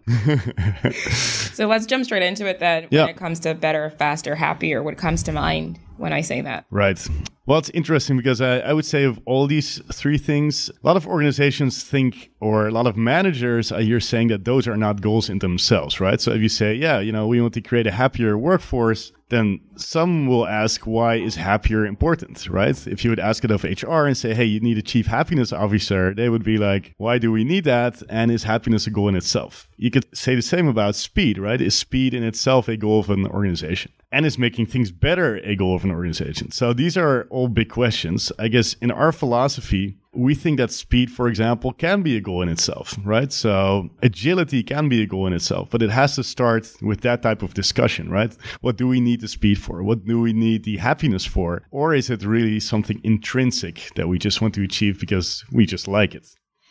so, 0.83 0.91
so 1.55 1.67
let's 1.67 1.87
jump 1.87 2.05
straight 2.05 2.23
into 2.23 2.47
it 2.47 2.59
then. 2.59 2.89
Yeah. 2.91 3.03
When 3.03 3.11
it 3.11 3.17
comes 3.17 3.41
to 3.41 3.55
better, 3.55 3.91
faster, 3.91 4.35
happier, 4.35 4.83
what 4.83 4.97
comes 4.97 5.23
to 5.25 5.33
mind 5.33 5.79
when 5.99 6.13
I 6.13 6.23
say 6.23 6.41
that? 6.41 6.65
Right. 6.71 7.05
Well, 7.47 7.59
it's 7.59 7.71
interesting 7.71 8.17
because 8.17 8.41
I, 8.43 8.59
I, 8.59 8.73
would 8.75 8.85
say 8.85 9.05
of 9.05 9.19
all 9.25 9.47
these 9.47 9.81
three 9.93 10.19
things, 10.19 10.69
a 10.69 10.87
lot 10.87 10.99
of 10.99 11.07
organizations 11.07 11.83
think, 11.83 12.31
or 12.41 12.69
a 12.69 12.71
lot 12.71 12.87
of 12.87 12.97
managers 12.97 13.73
are 13.73 13.81
here 13.81 14.01
saying 14.01 14.29
that 14.29 14.45
those 14.45 14.69
are 14.69 14.77
not 14.77 15.01
goals 15.01 15.31
in 15.31 15.39
themselves, 15.39 15.99
right? 15.99 16.21
So 16.21 16.31
if 16.33 16.43
you 16.43 16.51
say, 16.51 16.75
yeah, 16.75 17.01
you 17.01 17.11
know, 17.11 17.27
we 17.27 17.41
want 17.41 17.55
to 17.55 17.63
create 17.63 17.87
a 17.87 17.91
happier 17.91 18.37
workforce, 18.37 19.13
then 19.31 19.61
some 19.77 20.27
will 20.27 20.47
ask, 20.47 20.87
why 20.87 21.15
is 21.17 21.37
happier 21.37 21.87
important, 21.87 22.49
right? 22.49 22.87
If 22.87 23.03
you 23.03 23.11
would 23.11 23.21
ask 23.21 23.45
it 23.45 23.51
of 23.51 23.65
HR 23.65 23.98
and 24.07 24.17
say, 24.17 24.35
hey, 24.35 24.45
you 24.45 24.61
need 24.61 24.79
a 24.79 24.83
chief 24.83 25.07
happiness 25.07 25.53
officer, 25.53 26.15
they 26.15 26.29
would 26.29 26.45
be 26.45 26.59
like, 26.59 26.95
why 26.99 27.19
do 27.19 27.33
we 27.33 27.45
need 27.45 27.65
that? 27.65 28.03
And 28.09 28.31
is 28.31 28.45
happiness 28.45 28.87
a 28.87 28.91
goal 28.91 29.09
in 29.09 29.17
itself? 29.17 29.69
You 29.77 29.91
could 29.91 30.07
say 30.17 30.35
the 30.35 30.43
same 30.43 30.69
about 30.69 30.95
speed, 30.95 31.39
right? 31.39 31.61
Is 31.61 31.77
speed 31.77 32.15
in 32.15 32.23
itself 32.23 32.69
a 32.69 32.77
goal 32.77 33.01
of 33.01 33.11
an 33.11 33.27
organization? 33.27 33.93
And 34.11 34.25
is 34.25 34.39
making 34.39 34.67
things 34.67 34.91
better 34.91 35.37
a 35.39 35.55
goal 35.55 35.75
of 35.75 35.85
an 35.85 35.91
organization? 35.91 36.51
So 36.51 36.73
these 36.73 36.97
are 36.97 37.27
all 37.31 37.49
big 37.49 37.69
questions. 37.69 38.33
I 38.39 38.49
guess 38.49 38.75
in 38.75 38.91
our 38.91 39.13
philosophy, 39.13 39.99
we 40.19 40.35
think 40.35 40.59
that 40.59 40.73
speed, 40.73 41.13
for 41.13 41.29
example, 41.29 41.73
can 41.73 42.03
be 42.03 42.17
a 42.17 42.21
goal 42.21 42.43
in 42.43 42.49
itself, 42.49 42.99
right? 43.05 43.33
So 43.33 43.89
agility 44.03 44.65
can 44.65 44.89
be 44.89 45.01
a 45.01 45.07
goal 45.07 45.29
in 45.29 45.33
itself, 45.33 45.71
but 45.71 45.81
it 45.81 45.91
has 45.91 46.17
to 46.17 46.25
start 46.25 46.69
with 46.83 47.03
that 47.03 47.23
type 47.23 47.41
of 47.45 47.55
discussion, 47.55 48.11
right? 48.11 48.37
What 48.61 48.77
do 48.77 48.89
we 48.89 49.01
need 49.01 49.21
the 49.21 49.29
speed 49.29 49.61
for? 49.61 49.85
What 49.85 50.05
do 50.05 50.21
we 50.21 50.33
need 50.33 50.65
the 50.65 50.77
happiness 50.79 51.25
for? 51.25 51.63
Or 51.71 51.95
is 51.95 52.11
it 52.11 52.25
really 52.25 52.59
something 52.59 53.01
intrinsic 53.05 53.91
that 53.95 54.09
we 54.09 54.19
just 54.19 54.43
want 54.43 54.55
to 54.57 54.65
achieve 54.65 54.99
because 54.99 55.45
we 55.53 55.67
just 55.67 55.87
like 55.87 56.17
it? 56.17 56.27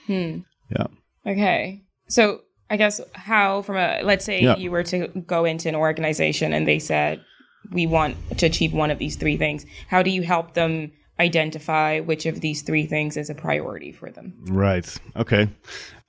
Hmm. 0.08 0.40
Yeah. 0.70 0.88
Okay. 1.26 1.84
So 2.10 2.42
I 2.70 2.76
guess 2.76 3.00
how, 3.14 3.62
from 3.62 3.78
a, 3.78 4.02
let's 4.04 4.26
say 4.26 4.42
yeah. 4.42 4.58
you 4.58 4.72
were 4.72 4.84
to 4.84 5.08
go 5.26 5.46
into 5.46 5.70
an 5.70 5.76
organization 5.76 6.52
and 6.52 6.68
they 6.68 6.80
said, 6.80 7.24
we 7.72 7.88
want 7.88 8.18
to 8.40 8.46
achieve 8.46 8.74
one 8.74 8.92
of 8.92 9.00
these 9.00 9.16
three 9.16 9.38
things. 9.38 9.66
How 9.88 10.04
do 10.04 10.10
you 10.10 10.24
help 10.24 10.54
them 10.54 10.92
identify 11.20 12.00
which 12.00 12.26
of 12.26 12.42
these 12.42 12.62
three 12.62 12.86
things 12.86 13.18
is 13.18 13.30
a 13.30 13.36
priority 13.36 13.92
for 13.92 14.10
them? 14.12 14.34
Right. 14.44 14.98
Okay. 15.16 15.50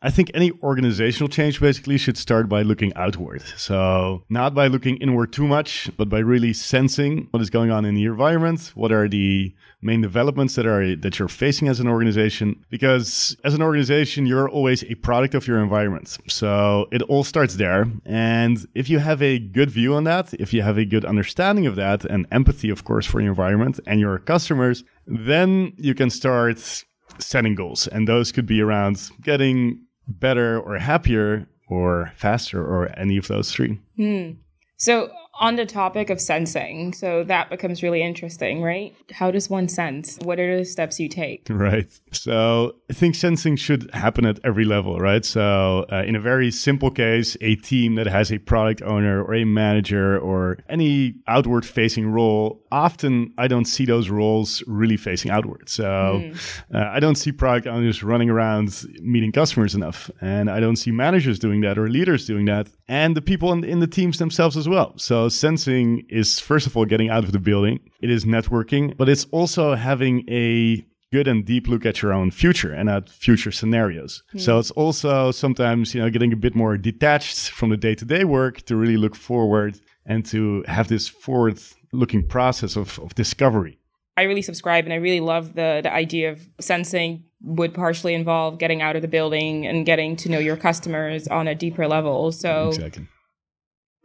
I 0.00 0.10
think 0.10 0.30
any 0.32 0.52
organizational 0.62 1.28
change 1.28 1.60
basically 1.60 1.98
should 1.98 2.16
start 2.16 2.48
by 2.48 2.62
looking 2.62 2.94
outward. 2.94 3.42
So, 3.56 4.22
not 4.28 4.54
by 4.54 4.68
looking 4.68 4.96
inward 4.98 5.32
too 5.32 5.46
much, 5.46 5.90
but 5.96 6.08
by 6.08 6.20
really 6.20 6.52
sensing 6.52 7.26
what 7.32 7.42
is 7.42 7.50
going 7.50 7.72
on 7.72 7.84
in 7.84 7.96
the 7.96 8.04
environment, 8.04 8.70
what 8.76 8.92
are 8.92 9.08
the 9.08 9.52
main 9.82 10.00
developments 10.00 10.54
that 10.54 10.66
are 10.66 10.94
that 10.94 11.18
you're 11.18 11.26
facing 11.26 11.66
as 11.66 11.80
an 11.80 11.88
organization 11.88 12.64
because 12.68 13.36
as 13.44 13.54
an 13.54 13.62
organization 13.62 14.26
you're 14.26 14.48
always 14.48 14.82
a 14.84 14.94
product 14.96 15.34
of 15.34 15.48
your 15.48 15.58
environment. 15.58 16.16
So, 16.28 16.86
it 16.92 17.02
all 17.02 17.24
starts 17.24 17.56
there 17.56 17.86
and 18.06 18.64
if 18.76 18.88
you 18.88 19.00
have 19.00 19.20
a 19.20 19.40
good 19.40 19.70
view 19.70 19.94
on 19.94 20.04
that, 20.04 20.32
if 20.34 20.52
you 20.54 20.62
have 20.62 20.78
a 20.78 20.84
good 20.84 21.04
understanding 21.04 21.66
of 21.66 21.74
that 21.74 22.04
and 22.04 22.24
empathy 22.30 22.70
of 22.70 22.84
course 22.84 23.06
for 23.06 23.20
your 23.20 23.30
environment 23.30 23.80
and 23.84 23.98
your 23.98 24.20
customers, 24.20 24.84
then 25.08 25.72
you 25.76 25.94
can 25.94 26.08
start 26.10 26.84
setting 27.18 27.54
goals. 27.54 27.88
And 27.88 28.06
those 28.06 28.32
could 28.32 28.46
be 28.46 28.60
around 28.60 29.10
getting 29.22 29.80
better 30.08 30.58
or 30.58 30.78
happier 30.78 31.46
or 31.68 32.12
faster 32.16 32.64
or 32.64 32.88
any 32.98 33.16
of 33.16 33.28
those 33.28 33.52
three. 33.52 33.78
Hmm. 33.96 34.32
So 34.76 35.10
on 35.38 35.56
the 35.56 35.66
topic 35.66 36.10
of 36.10 36.20
sensing, 36.20 36.92
so 36.92 37.24
that 37.24 37.50
becomes 37.50 37.82
really 37.82 38.02
interesting, 38.02 38.62
right? 38.62 38.94
How 39.12 39.30
does 39.30 39.48
one 39.48 39.68
sense? 39.68 40.18
What 40.22 40.38
are 40.38 40.58
the 40.58 40.64
steps 40.64 40.98
you 40.98 41.08
take? 41.08 41.46
Right. 41.58 41.88
So 42.12 42.76
I 42.88 42.92
think 42.92 43.16
sensing 43.16 43.56
should 43.56 43.90
happen 43.92 44.24
at 44.24 44.38
every 44.44 44.64
level, 44.64 44.98
right? 44.98 45.24
So 45.24 45.86
uh, 45.90 46.04
in 46.06 46.14
a 46.14 46.20
very 46.20 46.52
simple 46.52 46.90
case, 46.90 47.36
a 47.40 47.56
team 47.56 47.96
that 47.96 48.06
has 48.06 48.30
a 48.30 48.38
product 48.38 48.80
owner 48.82 49.24
or 49.24 49.34
a 49.34 49.44
manager 49.44 50.18
or 50.18 50.58
any 50.68 51.16
outward 51.26 51.66
facing 51.66 52.06
role, 52.06 52.62
often 52.70 53.34
I 53.38 53.48
don't 53.48 53.64
see 53.64 53.86
those 53.86 54.08
roles 54.08 54.62
really 54.68 54.96
facing 54.96 55.32
outward. 55.32 55.68
So 55.68 55.84
mm. 55.84 56.62
uh, 56.72 56.90
I 56.92 57.00
don't 57.00 57.16
see 57.16 57.32
product 57.32 57.66
owners 57.66 58.04
running 58.04 58.30
around 58.30 58.86
meeting 59.00 59.32
customers 59.32 59.74
enough. 59.74 60.10
And 60.20 60.48
I 60.48 60.60
don't 60.60 60.76
see 60.76 60.92
managers 60.92 61.40
doing 61.40 61.60
that 61.62 61.76
or 61.76 61.88
leaders 61.88 62.24
doing 62.24 62.46
that. 62.46 62.68
And 62.86 63.16
the 63.16 63.22
people 63.22 63.52
in, 63.52 63.64
in 63.64 63.80
the 63.80 63.86
teams 63.86 64.18
themselves 64.18 64.56
as 64.56 64.68
well. 64.68 64.94
So 64.96 65.27
sensing 65.28 66.04
is 66.08 66.40
first 66.40 66.66
of 66.66 66.76
all 66.76 66.84
getting 66.84 67.10
out 67.10 67.24
of 67.24 67.32
the 67.32 67.38
building. 67.38 67.80
It 68.00 68.10
is 68.10 68.24
networking, 68.24 68.96
but 68.96 69.08
it's 69.08 69.26
also 69.30 69.74
having 69.74 70.24
a 70.28 70.84
good 71.12 71.26
and 71.26 71.44
deep 71.44 71.68
look 71.68 71.86
at 71.86 72.02
your 72.02 72.12
own 72.12 72.30
future 72.30 72.72
and 72.72 72.90
at 72.90 73.08
future 73.08 73.50
scenarios. 73.50 74.22
Mm. 74.34 74.40
So 74.40 74.58
it's 74.58 74.70
also 74.72 75.30
sometimes, 75.30 75.94
you 75.94 76.02
know, 76.02 76.10
getting 76.10 76.32
a 76.32 76.36
bit 76.36 76.54
more 76.54 76.76
detached 76.76 77.50
from 77.50 77.70
the 77.70 77.76
day-to-day 77.76 78.24
work 78.24 78.62
to 78.62 78.76
really 78.76 78.96
look 78.96 79.14
forward 79.14 79.80
and 80.04 80.24
to 80.26 80.64
have 80.66 80.88
this 80.88 81.08
forward 81.08 81.58
looking 81.92 82.26
process 82.26 82.76
of, 82.76 82.98
of 82.98 83.14
discovery. 83.14 83.78
I 84.16 84.22
really 84.22 84.42
subscribe 84.42 84.84
and 84.84 84.92
I 84.92 84.96
really 84.96 85.20
love 85.20 85.54
the 85.54 85.80
the 85.82 85.92
idea 85.94 86.32
of 86.32 86.40
sensing 86.60 87.22
would 87.40 87.72
partially 87.72 88.14
involve 88.14 88.58
getting 88.58 88.82
out 88.82 88.96
of 88.96 89.02
the 89.02 89.08
building 89.08 89.64
and 89.64 89.86
getting 89.86 90.16
to 90.16 90.28
know 90.28 90.40
your 90.40 90.56
customers 90.56 91.28
on 91.28 91.46
a 91.46 91.54
deeper 91.54 91.86
level. 91.86 92.32
So 92.32 92.68
exactly 92.68 93.06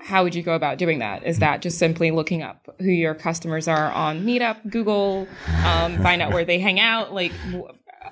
how 0.03 0.23
would 0.23 0.35
you 0.35 0.43
go 0.43 0.53
about 0.53 0.77
doing 0.77 0.99
that? 0.99 1.25
Is 1.25 1.39
that 1.39 1.61
just 1.61 1.79
simply 1.79 2.11
looking 2.11 2.43
up 2.43 2.75
who 2.79 2.91
your 2.91 3.15
customers 3.15 3.67
are 3.67 3.91
on 3.91 4.25
Meetup, 4.25 4.69
Google, 4.69 5.27
um, 5.63 5.97
find 6.03 6.21
out 6.21 6.33
where 6.33 6.43
they 6.43 6.59
hang 6.59 6.79
out? 6.79 7.13
Like, 7.13 7.31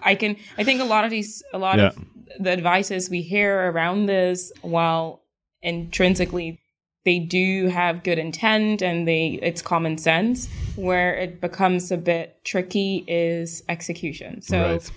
I 0.01 0.15
can, 0.15 0.37
I 0.57 0.63
think 0.63 0.79
a 0.79 0.85
lot 0.85 1.03
of 1.03 1.11
these, 1.11 1.43
a 1.53 1.57
lot 1.57 1.77
yeah. 1.77 1.87
of 1.87 1.99
the 2.39 2.51
advices 2.51 3.09
we 3.09 3.21
hear 3.21 3.69
around 3.71 4.05
this, 4.05 4.53
while 4.61 5.23
intrinsically 5.61 6.59
they 7.03 7.19
do 7.19 7.67
have 7.67 8.03
good 8.03 8.17
intent 8.17 8.81
and 8.81 9.07
they, 9.07 9.39
it's 9.41 9.61
common 9.61 9.97
sense, 9.97 10.47
where 10.75 11.13
it 11.15 11.41
becomes 11.41 11.91
a 11.91 11.97
bit 11.97 12.37
tricky 12.45 13.03
is 13.07 13.63
execution. 13.67 14.41
So, 14.41 14.61
right. 14.61 14.91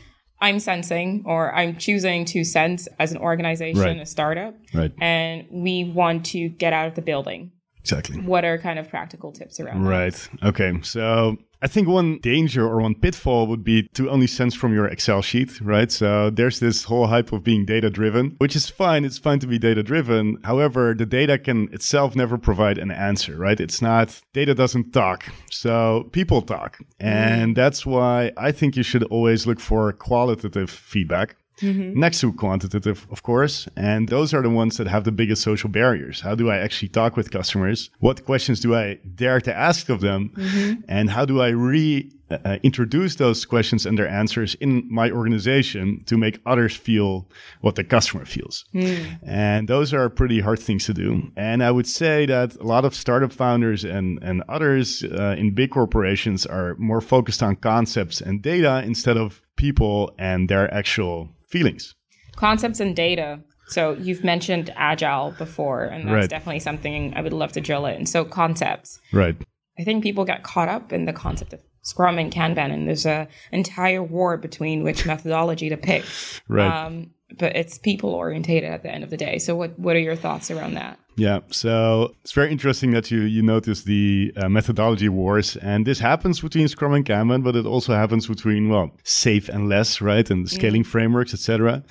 I'm 0.45 0.59
sensing 0.59 1.23
or 1.25 1.55
I'm 1.55 1.79
choosing 1.79 2.27
to 2.27 2.45
sense 2.45 2.87
as 2.99 3.13
an 3.13 3.19
organization, 3.19 3.81
right. 3.81 3.99
a 3.99 4.05
startup. 4.05 4.55
Right. 4.75 4.93
And 5.01 5.47
we 5.51 5.85
want 5.85 6.27
to 6.27 6.51
get 6.51 6.75
out 6.75 6.87
of 6.87 6.95
the 6.97 7.01
building. 7.01 7.51
Exactly. 7.81 8.21
What 8.21 8.45
are 8.45 8.59
kind 8.59 8.79
of 8.79 8.91
practical 8.91 9.33
tips 9.33 9.59
around 9.59 9.85
right. 9.85 10.13
that? 10.13 10.29
Right. 10.43 10.49
Okay. 10.49 10.81
So 10.83 11.39
I 11.65 11.67
think 11.67 11.89
one 11.89 12.19
danger 12.19 12.67
or 12.67 12.83
one 12.83 12.95
pitfall 12.95 13.47
would 13.47 13.65
be 13.65 13.89
to 13.95 14.11
only 14.11 14.27
sense 14.27 14.55
from 14.55 14.75
your 14.75 14.87
Excel 14.87 15.23
sheet, 15.23 15.63
right? 15.63 15.91
So 15.91 16.29
there's 16.29 16.61
this 16.61 16.85
whole 16.85 17.07
hype 17.07 17.33
of 17.33 17.43
being 17.43 17.65
data 17.65 17.89
driven, 17.89 18.35
which 18.37 18.55
is 18.55 18.69
fine. 18.69 19.07
It's 19.07 19.17
fine 19.17 19.39
to 19.39 19.47
be 19.47 19.59
data 19.59 19.83
driven. 19.83 20.37
However, 20.45 20.93
the 20.93 21.07
data 21.07 21.39
can 21.39 21.73
itself 21.73 22.15
never 22.15 22.37
provide 22.37 22.77
an 22.77 22.91
answer, 22.91 23.39
right? 23.39 23.59
It's 23.59 23.81
not, 23.81 24.21
data 24.35 24.55
doesn't 24.55 24.93
talk. 24.93 25.25
So 25.51 26.11
people 26.13 26.43
talk. 26.43 26.81
And 27.01 27.53
mm. 27.53 27.57
that's 27.57 27.87
why 27.87 28.33
I 28.37 28.53
think 28.53 28.77
you 28.77 28.83
should 28.83 29.05
always 29.05 29.47
look 29.47 29.59
for 29.59 29.91
qualitative 29.95 30.69
feedback 30.69 31.35
Mm-hmm. 31.61 31.99
next 31.99 32.21
to 32.21 32.33
quantitative, 32.33 33.07
of 33.11 33.23
course. 33.23 33.69
And 33.77 34.09
those 34.09 34.35
are 34.35 34.43
the 34.43 34.51
ones 34.51 34.77
that 34.77 34.89
have 34.89 35.05
the 35.05 35.13
biggest 35.13 35.43
social 35.43 35.71
barriers. 35.71 36.21
How 36.21 36.35
do 36.35 36.51
I 36.51 36.59
actually 36.59 36.89
talk 36.89 37.17
with 37.17 37.31
customers? 37.31 37.91
What 38.01 38.25
questions 38.25 38.61
do 38.61 38.75
I 38.75 38.99
dare 39.15 39.41
to 39.41 39.55
ask 39.57 39.89
of 39.89 40.01
them? 40.01 40.33
Mm-hmm. 40.35 40.81
And 40.89 41.11
how 41.11 41.25
do 41.25 41.41
I 41.41 41.49
re 41.49 42.11
uh, 42.31 42.59
introduce 42.63 43.17
those 43.17 43.45
questions 43.45 43.87
and 43.87 43.99
their 43.99 44.09
answers 44.09 44.55
in 44.57 44.87
my 44.91 45.11
organization 45.11 46.03
to 46.07 46.17
make 46.17 46.41
others 46.47 46.75
feel 46.75 47.29
what 47.61 47.75
the 47.75 47.85
customer 47.85 48.25
feels. 48.25 48.65
Mm. 48.75 49.19
And 49.23 49.69
those 49.69 49.93
are 49.93 50.09
pretty 50.09 50.41
hard 50.41 50.59
things 50.59 50.87
to 50.87 50.95
do. 50.95 51.31
And 51.37 51.63
I 51.63 51.71
would 51.71 51.87
say 51.87 52.27
that 52.27 52.57
a 52.57 52.65
lot 52.65 52.85
of 52.85 52.95
startup 52.95 53.33
founders 53.33 53.85
and, 53.85 54.23
and 54.23 54.43
others 54.49 55.05
uh, 55.05 55.37
in 55.39 55.55
big 55.55 55.71
corporations 55.71 56.47
are 56.47 56.75
more 56.77 57.01
focused 57.01 57.43
on 57.43 57.57
concepts 57.57 58.21
and 58.21 58.43
data 58.43 58.83
instead 58.85 59.17
of 59.17 59.43
people 59.57 60.15
and 60.19 60.49
their 60.49 60.73
actual 60.73 61.29
feelings. 61.55 61.95
Concepts 62.37 62.81
and 62.81 62.97
data. 62.97 63.41
So 63.69 63.93
you've 63.95 64.25
mentioned 64.25 64.73
agile 64.77 65.35
before, 65.39 65.85
and 65.85 66.07
that's 66.07 66.15
right. 66.15 66.29
definitely 66.29 66.61
something 66.61 67.15
I 67.17 67.23
would 67.23 67.33
love 67.33 67.53
to 67.53 67.61
drill 67.61 67.87
in. 67.87 68.07
So 68.07 68.25
concepts. 68.25 69.01
Right. 69.13 69.37
I 69.79 69.85
think 69.85 70.03
people 70.03 70.25
get 70.25 70.43
caught 70.43 70.69
up 70.69 70.93
in 70.93 71.05
the 71.07 71.13
concept 71.13 71.53
of 71.53 71.61
Scrum 71.83 72.19
and 72.19 72.33
Kanban, 72.33 72.73
and 72.73 72.89
there's 72.89 73.07
a 73.07 73.29
entire 73.53 74.03
war 74.03 74.37
between 74.37 74.83
which 74.83 75.07
methodology 75.07 75.69
to 75.69 75.77
pick. 75.77 76.05
Right. 76.49 76.67
Um, 76.67 77.11
but 77.39 77.57
it's 77.57 77.79
people 77.79 78.11
orientated 78.11 78.71
at 78.71 78.83
the 78.83 78.91
end 78.91 79.05
of 79.05 79.11
the 79.11 79.17
day. 79.17 79.39
So 79.39 79.55
what 79.55 79.79
what 79.79 79.97
are 79.97 80.01
your 80.01 80.17
thoughts 80.17 80.51
around 80.51 80.75
that? 80.75 80.99
Yeah, 81.17 81.41
so 81.51 82.15
it's 82.23 82.33
very 82.33 82.51
interesting 82.51 82.91
that 82.91 83.11
you 83.11 83.21
you 83.21 83.41
notice 83.41 83.83
the 83.83 84.33
uh, 84.37 84.49
methodology 84.49 85.09
wars, 85.09 85.57
and 85.57 85.87
this 85.87 86.01
happens 86.01 86.41
between 86.41 86.67
Scrum 86.67 86.93
and 86.93 87.07
Kanban, 87.07 87.45
but 87.45 87.55
it 87.55 87.67
also 87.67 87.95
happens 87.95 88.27
between 88.27 88.69
well, 88.69 88.91
SAFe 89.05 89.49
and 89.49 89.69
LeSS, 89.69 90.01
right, 90.01 90.29
and 90.29 90.49
scaling 90.51 90.83
mm. 90.83 90.87
frameworks, 90.87 91.33
etc 91.33 91.85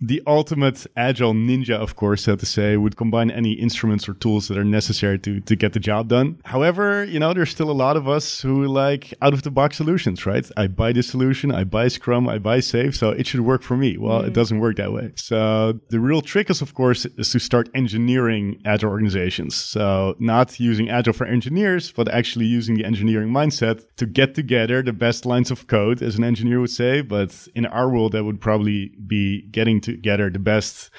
the 0.00 0.22
ultimate 0.26 0.86
agile 0.96 1.32
ninja, 1.32 1.74
of 1.74 1.96
course, 1.96 2.24
so 2.24 2.36
to 2.36 2.44
say, 2.44 2.76
would 2.76 2.96
combine 2.96 3.30
any 3.30 3.52
instruments 3.52 4.06
or 4.08 4.14
tools 4.14 4.48
that 4.48 4.58
are 4.58 4.64
necessary 4.64 5.18
to, 5.20 5.40
to 5.40 5.56
get 5.56 5.72
the 5.72 5.80
job 5.80 6.08
done. 6.08 6.38
However, 6.44 7.04
you 7.04 7.18
know, 7.18 7.32
there's 7.32 7.50
still 7.50 7.70
a 7.70 7.72
lot 7.72 7.96
of 7.96 8.06
us 8.06 8.40
who 8.42 8.66
like 8.66 9.14
out 9.22 9.32
of 9.32 9.42
the 9.42 9.50
box 9.50 9.78
solutions, 9.78 10.26
right? 10.26 10.48
I 10.56 10.66
buy 10.66 10.92
this 10.92 11.08
solution, 11.08 11.50
I 11.50 11.64
buy 11.64 11.88
Scrum, 11.88 12.28
I 12.28 12.38
buy 12.38 12.58
SAFe, 12.58 12.94
so 12.94 13.10
it 13.10 13.26
should 13.26 13.40
work 13.40 13.62
for 13.62 13.76
me. 13.76 13.96
Well, 13.96 14.22
mm. 14.22 14.26
it 14.26 14.34
doesn't 14.34 14.58
work 14.58 14.76
that 14.76 14.92
way. 14.92 15.12
So 15.16 15.80
the 15.88 16.00
real 16.00 16.20
trick 16.20 16.50
is, 16.50 16.60
of 16.60 16.74
course, 16.74 17.06
is 17.06 17.30
to 17.32 17.38
start 17.38 17.70
engineering 17.74 18.60
agile 18.66 18.90
organizations. 18.90 19.54
So 19.54 20.14
not 20.18 20.60
using 20.60 20.90
agile 20.90 21.14
for 21.14 21.26
engineers, 21.26 21.90
but 21.90 22.08
actually 22.08 22.46
using 22.46 22.74
the 22.74 22.84
engineering 22.84 23.30
mindset 23.30 23.82
to 23.96 24.04
get 24.04 24.34
together 24.34 24.82
the 24.82 24.92
best 24.92 25.24
lines 25.24 25.50
of 25.50 25.68
code, 25.68 26.02
as 26.02 26.16
an 26.16 26.24
engineer 26.24 26.60
would 26.60 26.70
say. 26.70 27.00
But 27.00 27.48
in 27.54 27.64
our 27.64 27.88
world, 27.88 28.12
that 28.12 28.24
would 28.24 28.42
probably 28.42 28.92
be 29.06 29.42
getting 29.50 29.80
together 29.86 30.30
the 30.30 30.38
best 30.38 30.90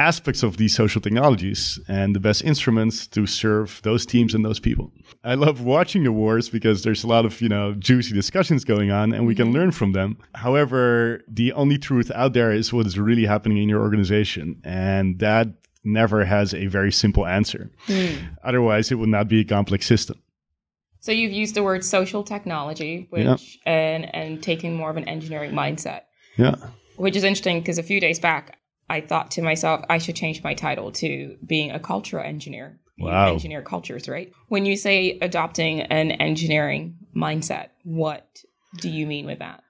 aspects 0.00 0.42
of 0.42 0.56
these 0.56 0.74
social 0.74 1.00
technologies 1.00 1.78
and 1.86 2.16
the 2.16 2.20
best 2.20 2.42
instruments 2.42 3.06
to 3.06 3.26
serve 3.26 3.80
those 3.82 4.06
teams 4.06 4.34
and 4.34 4.44
those 4.44 4.58
people. 4.58 4.90
I 5.24 5.34
love 5.34 5.60
watching 5.60 6.04
the 6.04 6.12
wars 6.12 6.48
because 6.48 6.82
there's 6.82 7.04
a 7.04 7.06
lot 7.06 7.26
of, 7.26 7.40
you 7.42 7.50
know, 7.50 7.74
juicy 7.74 8.14
discussions 8.14 8.64
going 8.64 8.90
on 8.90 9.12
and 9.12 9.26
we 9.26 9.34
can 9.34 9.48
mm-hmm. 9.48 9.56
learn 9.56 9.70
from 9.72 9.92
them. 9.92 10.16
However, 10.34 11.20
the 11.28 11.52
only 11.52 11.76
truth 11.76 12.10
out 12.14 12.32
there 12.32 12.50
is 12.50 12.72
what 12.72 12.86
is 12.86 12.98
really 12.98 13.26
happening 13.26 13.58
in 13.58 13.68
your 13.68 13.82
organization 13.82 14.60
and 14.64 15.18
that 15.18 15.48
never 15.84 16.24
has 16.24 16.54
a 16.54 16.66
very 16.66 16.92
simple 16.92 17.26
answer. 17.26 17.70
Mm. 17.86 18.36
Otherwise, 18.42 18.90
it 18.90 18.96
would 18.96 19.08
not 19.10 19.28
be 19.28 19.40
a 19.40 19.44
complex 19.44 19.86
system. 19.86 20.20
So 21.00 21.12
you've 21.12 21.32
used 21.32 21.54
the 21.54 21.62
word 21.62 21.84
social 21.84 22.22
technology, 22.22 23.06
which 23.08 23.24
yeah. 23.66 23.72
and 23.72 24.14
and 24.14 24.42
taking 24.42 24.76
more 24.76 24.90
of 24.90 24.98
an 24.98 25.08
engineering 25.08 25.52
mindset. 25.52 26.02
Yeah 26.36 26.56
which 27.00 27.16
is 27.16 27.24
interesting 27.24 27.60
because 27.60 27.78
a 27.78 27.82
few 27.82 28.00
days 28.00 28.18
back, 28.18 28.58
I 28.88 29.00
thought 29.00 29.30
to 29.32 29.42
myself, 29.42 29.82
I 29.88 29.98
should 29.98 30.16
change 30.16 30.42
my 30.42 30.54
title 30.54 30.92
to 30.92 31.36
being 31.46 31.70
a 31.70 31.80
cultural 31.80 32.24
engineer. 32.24 32.78
Wow. 32.98 33.32
engineer 33.32 33.62
cultures, 33.62 34.10
right? 34.10 34.30
When 34.48 34.66
you 34.66 34.76
say 34.76 35.18
adopting 35.22 35.80
an 35.80 36.10
engineering 36.10 36.98
mindset, 37.16 37.68
what 37.82 38.42
do 38.76 38.90
you 38.90 39.06
mean 39.06 39.24
with 39.24 39.38
that? 39.38 39.62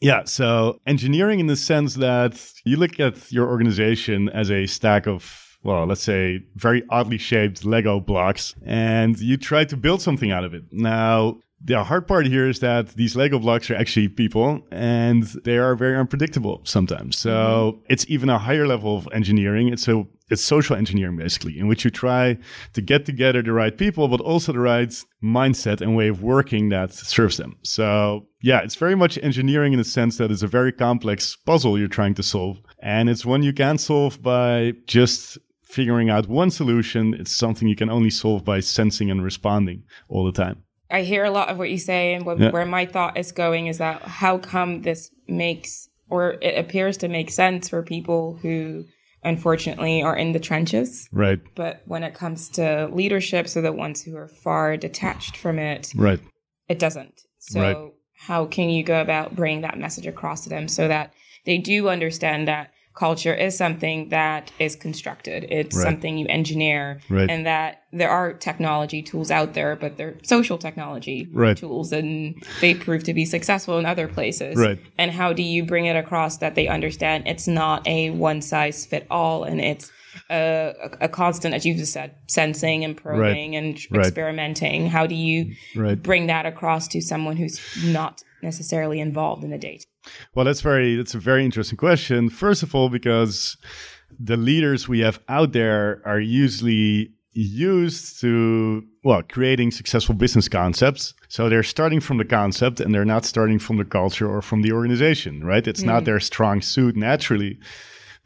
Yeah, 0.00 0.22
so 0.26 0.78
engineering 0.86 1.40
in 1.40 1.48
the 1.48 1.56
sense 1.56 1.94
that 1.94 2.40
you 2.64 2.76
look 2.76 3.00
at 3.00 3.32
your 3.32 3.48
organization 3.48 4.28
as 4.28 4.52
a 4.52 4.66
stack 4.66 5.08
of 5.08 5.42
well, 5.64 5.84
let's 5.84 6.02
say 6.02 6.44
very 6.54 6.84
oddly 6.90 7.18
shaped 7.18 7.64
Lego 7.64 7.98
blocks, 7.98 8.54
and 8.64 9.18
you 9.18 9.36
try 9.36 9.64
to 9.64 9.76
build 9.76 10.00
something 10.00 10.30
out 10.30 10.44
of 10.44 10.54
it. 10.54 10.62
Now, 10.70 11.38
the 11.64 11.82
hard 11.82 12.06
part 12.06 12.26
here 12.26 12.48
is 12.48 12.60
that 12.60 12.88
these 12.90 13.16
Lego 13.16 13.38
blocks 13.38 13.70
are 13.70 13.74
actually 13.74 14.08
people 14.08 14.60
and 14.70 15.22
they 15.44 15.56
are 15.56 15.74
very 15.74 15.96
unpredictable 15.96 16.60
sometimes. 16.64 17.18
So 17.18 17.30
mm-hmm. 17.30 17.84
it's 17.88 18.04
even 18.08 18.28
a 18.28 18.38
higher 18.38 18.66
level 18.66 18.96
of 18.96 19.08
engineering. 19.12 19.68
It's 19.68 19.82
so 19.82 20.06
it's 20.28 20.42
social 20.42 20.76
engineering 20.76 21.16
basically, 21.16 21.58
in 21.58 21.66
which 21.66 21.84
you 21.84 21.90
try 21.90 22.36
to 22.74 22.82
get 22.82 23.06
together 23.06 23.42
the 23.42 23.52
right 23.52 23.76
people, 23.76 24.08
but 24.08 24.20
also 24.20 24.52
the 24.52 24.58
right 24.58 24.90
mindset 25.22 25.80
and 25.80 25.96
way 25.96 26.08
of 26.08 26.22
working 26.22 26.68
that 26.70 26.92
serves 26.92 27.36
them. 27.36 27.56
So 27.62 28.26
yeah, 28.42 28.60
it's 28.60 28.74
very 28.74 28.94
much 28.94 29.18
engineering 29.22 29.72
in 29.72 29.78
the 29.78 29.84
sense 29.84 30.18
that 30.18 30.30
it's 30.30 30.42
a 30.42 30.48
very 30.48 30.72
complex 30.72 31.36
puzzle 31.36 31.78
you're 31.78 31.88
trying 31.88 32.14
to 32.14 32.22
solve. 32.22 32.60
And 32.80 33.08
it's 33.08 33.24
one 33.24 33.42
you 33.42 33.52
can't 33.52 33.80
solve 33.80 34.20
by 34.20 34.74
just 34.86 35.38
figuring 35.62 36.10
out 36.10 36.28
one 36.28 36.50
solution. 36.50 37.14
It's 37.14 37.32
something 37.32 37.66
you 37.66 37.76
can 37.76 37.90
only 37.90 38.10
solve 38.10 38.44
by 38.44 38.60
sensing 38.60 39.10
and 39.10 39.22
responding 39.22 39.84
all 40.08 40.24
the 40.24 40.32
time. 40.32 40.62
I 40.90 41.02
hear 41.02 41.24
a 41.24 41.30
lot 41.30 41.48
of 41.48 41.58
what 41.58 41.70
you 41.70 41.78
say, 41.78 42.14
and 42.14 42.24
what, 42.24 42.38
yeah. 42.38 42.50
where 42.50 42.64
my 42.64 42.86
thought 42.86 43.16
is 43.16 43.32
going 43.32 43.66
is 43.66 43.78
that 43.78 44.02
how 44.02 44.38
come 44.38 44.82
this 44.82 45.10
makes 45.26 45.88
or 46.08 46.36
it 46.40 46.58
appears 46.58 46.96
to 46.98 47.08
make 47.08 47.30
sense 47.30 47.68
for 47.68 47.82
people 47.82 48.38
who 48.42 48.84
unfortunately 49.24 50.02
are 50.02 50.16
in 50.16 50.32
the 50.32 50.38
trenches. 50.38 51.08
Right. 51.12 51.40
But 51.54 51.82
when 51.84 52.04
it 52.04 52.14
comes 52.14 52.48
to 52.50 52.88
leadership, 52.92 53.48
so 53.48 53.60
the 53.60 53.72
ones 53.72 54.02
who 54.02 54.16
are 54.16 54.28
far 54.28 54.76
detached 54.76 55.36
from 55.36 55.58
it, 55.58 55.92
right, 55.96 56.20
it 56.68 56.78
doesn't. 56.78 57.22
So 57.38 57.60
right. 57.60 57.92
how 58.14 58.46
can 58.46 58.70
you 58.70 58.84
go 58.84 59.00
about 59.00 59.34
bringing 59.34 59.62
that 59.62 59.78
message 59.78 60.06
across 60.06 60.44
to 60.44 60.48
them 60.48 60.68
so 60.68 60.86
that 60.88 61.12
they 61.44 61.58
do 61.58 61.88
understand 61.88 62.48
that 62.48 62.70
culture 62.96 63.34
is 63.34 63.56
something 63.56 64.08
that 64.08 64.50
is 64.58 64.74
constructed. 64.74 65.46
It's 65.50 65.76
right. 65.76 65.82
something 65.82 66.18
you 66.18 66.26
engineer, 66.28 67.00
right. 67.08 67.30
and 67.30 67.46
that 67.46 67.82
there 67.92 68.10
are 68.10 68.32
technology 68.32 69.02
tools 69.02 69.30
out 69.30 69.54
there, 69.54 69.76
but 69.76 69.96
they're 69.96 70.16
social 70.22 70.58
technology 70.58 71.28
right. 71.32 71.56
tools, 71.56 71.92
and 71.92 72.42
they 72.60 72.74
prove 72.74 73.04
to 73.04 73.14
be 73.14 73.24
successful 73.24 73.78
in 73.78 73.86
other 73.86 74.08
places. 74.08 74.56
Right. 74.56 74.80
And 74.98 75.10
how 75.10 75.32
do 75.32 75.42
you 75.42 75.64
bring 75.64 75.86
it 75.86 75.96
across 75.96 76.38
that 76.38 76.54
they 76.54 76.66
understand 76.66 77.28
it's 77.28 77.46
not 77.46 77.86
a 77.86 78.10
one 78.10 78.40
size 78.42 78.86
fit 78.86 79.06
all, 79.10 79.44
and 79.44 79.60
it's 79.60 79.92
a, 80.30 80.74
a, 81.00 81.08
constant, 81.08 81.54
as 81.54 81.66
you 81.66 81.74
just 81.74 81.92
said, 81.92 82.14
sensing 82.26 82.84
and 82.84 82.96
probing 82.96 83.54
and 83.54 83.78
experimenting. 83.94 84.86
How 84.86 85.06
do 85.06 85.14
you 85.14 85.54
bring 85.96 86.26
that 86.28 86.46
across 86.46 86.88
to 86.88 87.02
someone 87.02 87.36
who's 87.36 87.60
not 87.84 88.22
necessarily 88.42 89.00
involved 89.00 89.44
in 89.44 89.50
the 89.50 89.58
date? 89.58 89.86
Well, 90.34 90.44
that's 90.44 90.60
very 90.60 90.96
that's 90.96 91.14
a 91.14 91.18
very 91.18 91.44
interesting 91.44 91.76
question. 91.76 92.30
First 92.30 92.62
of 92.62 92.74
all, 92.74 92.88
because 92.88 93.56
the 94.18 94.36
leaders 94.36 94.88
we 94.88 95.00
have 95.00 95.20
out 95.28 95.52
there 95.52 96.00
are 96.04 96.20
usually 96.20 97.12
used 97.32 98.18
to 98.20 98.82
well 99.04 99.22
creating 99.22 99.70
successful 99.70 100.14
business 100.14 100.48
concepts 100.48 101.12
so 101.28 101.50
they're 101.50 101.62
starting 101.62 102.00
from 102.00 102.16
the 102.16 102.24
concept 102.24 102.80
and 102.80 102.94
they're 102.94 103.04
not 103.04 103.26
starting 103.26 103.58
from 103.58 103.76
the 103.76 103.84
culture 103.84 104.26
or 104.26 104.40
from 104.40 104.62
the 104.62 104.72
organization 104.72 105.44
right 105.44 105.66
it's 105.66 105.82
mm. 105.82 105.86
not 105.86 106.06
their 106.06 106.18
strong 106.18 106.62
suit 106.62 106.96
naturally 106.96 107.58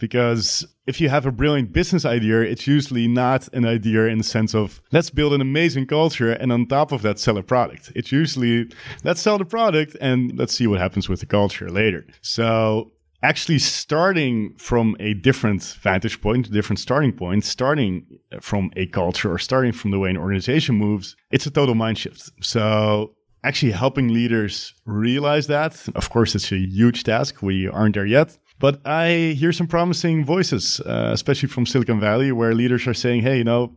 because 0.00 0.66
if 0.86 1.00
you 1.00 1.08
have 1.08 1.26
a 1.26 1.30
brilliant 1.30 1.72
business 1.72 2.04
idea, 2.04 2.40
it's 2.40 2.66
usually 2.66 3.06
not 3.06 3.46
an 3.52 3.64
idea 3.64 4.06
in 4.06 4.18
the 4.18 4.24
sense 4.24 4.54
of 4.54 4.80
let's 4.90 5.10
build 5.10 5.32
an 5.32 5.40
amazing 5.40 5.86
culture 5.86 6.32
and 6.32 6.50
on 6.50 6.66
top 6.66 6.90
of 6.90 7.02
that 7.02 7.18
sell 7.20 7.38
a 7.38 7.42
product. 7.42 7.92
It's 7.94 8.10
usually 8.10 8.70
let's 9.04 9.20
sell 9.20 9.38
the 9.38 9.44
product 9.44 9.96
and 10.00 10.36
let's 10.36 10.54
see 10.54 10.66
what 10.66 10.80
happens 10.80 11.08
with 11.08 11.20
the 11.20 11.26
culture 11.26 11.70
later. 11.70 12.04
So 12.22 12.90
actually 13.22 13.58
starting 13.58 14.54
from 14.56 14.96
a 14.98 15.14
different 15.14 15.62
vantage 15.82 16.20
point, 16.20 16.50
different 16.50 16.78
starting 16.78 17.12
point, 17.12 17.44
starting 17.44 18.06
from 18.40 18.70
a 18.76 18.86
culture 18.86 19.30
or 19.30 19.38
starting 19.38 19.72
from 19.72 19.90
the 19.90 19.98
way 19.98 20.10
an 20.10 20.16
organization 20.16 20.74
moves, 20.74 21.16
it's 21.30 21.46
a 21.46 21.50
total 21.50 21.74
mind 21.74 21.98
shift. 21.98 22.30
So 22.40 23.14
actually 23.44 23.72
helping 23.72 24.08
leaders 24.08 24.74
realize 24.86 25.46
that, 25.46 25.88
of 25.94 26.10
course, 26.10 26.34
it's 26.34 26.50
a 26.52 26.58
huge 26.58 27.04
task. 27.04 27.42
We 27.42 27.68
aren't 27.68 27.94
there 27.94 28.06
yet. 28.06 28.38
But 28.60 28.86
I 28.86 29.34
hear 29.38 29.52
some 29.52 29.66
promising 29.66 30.22
voices, 30.24 30.80
uh, 30.80 31.10
especially 31.12 31.48
from 31.48 31.64
Silicon 31.64 31.98
Valley, 31.98 32.30
where 32.30 32.54
leaders 32.54 32.86
are 32.86 32.94
saying, 32.94 33.22
hey, 33.22 33.38
you 33.38 33.44
know, 33.44 33.74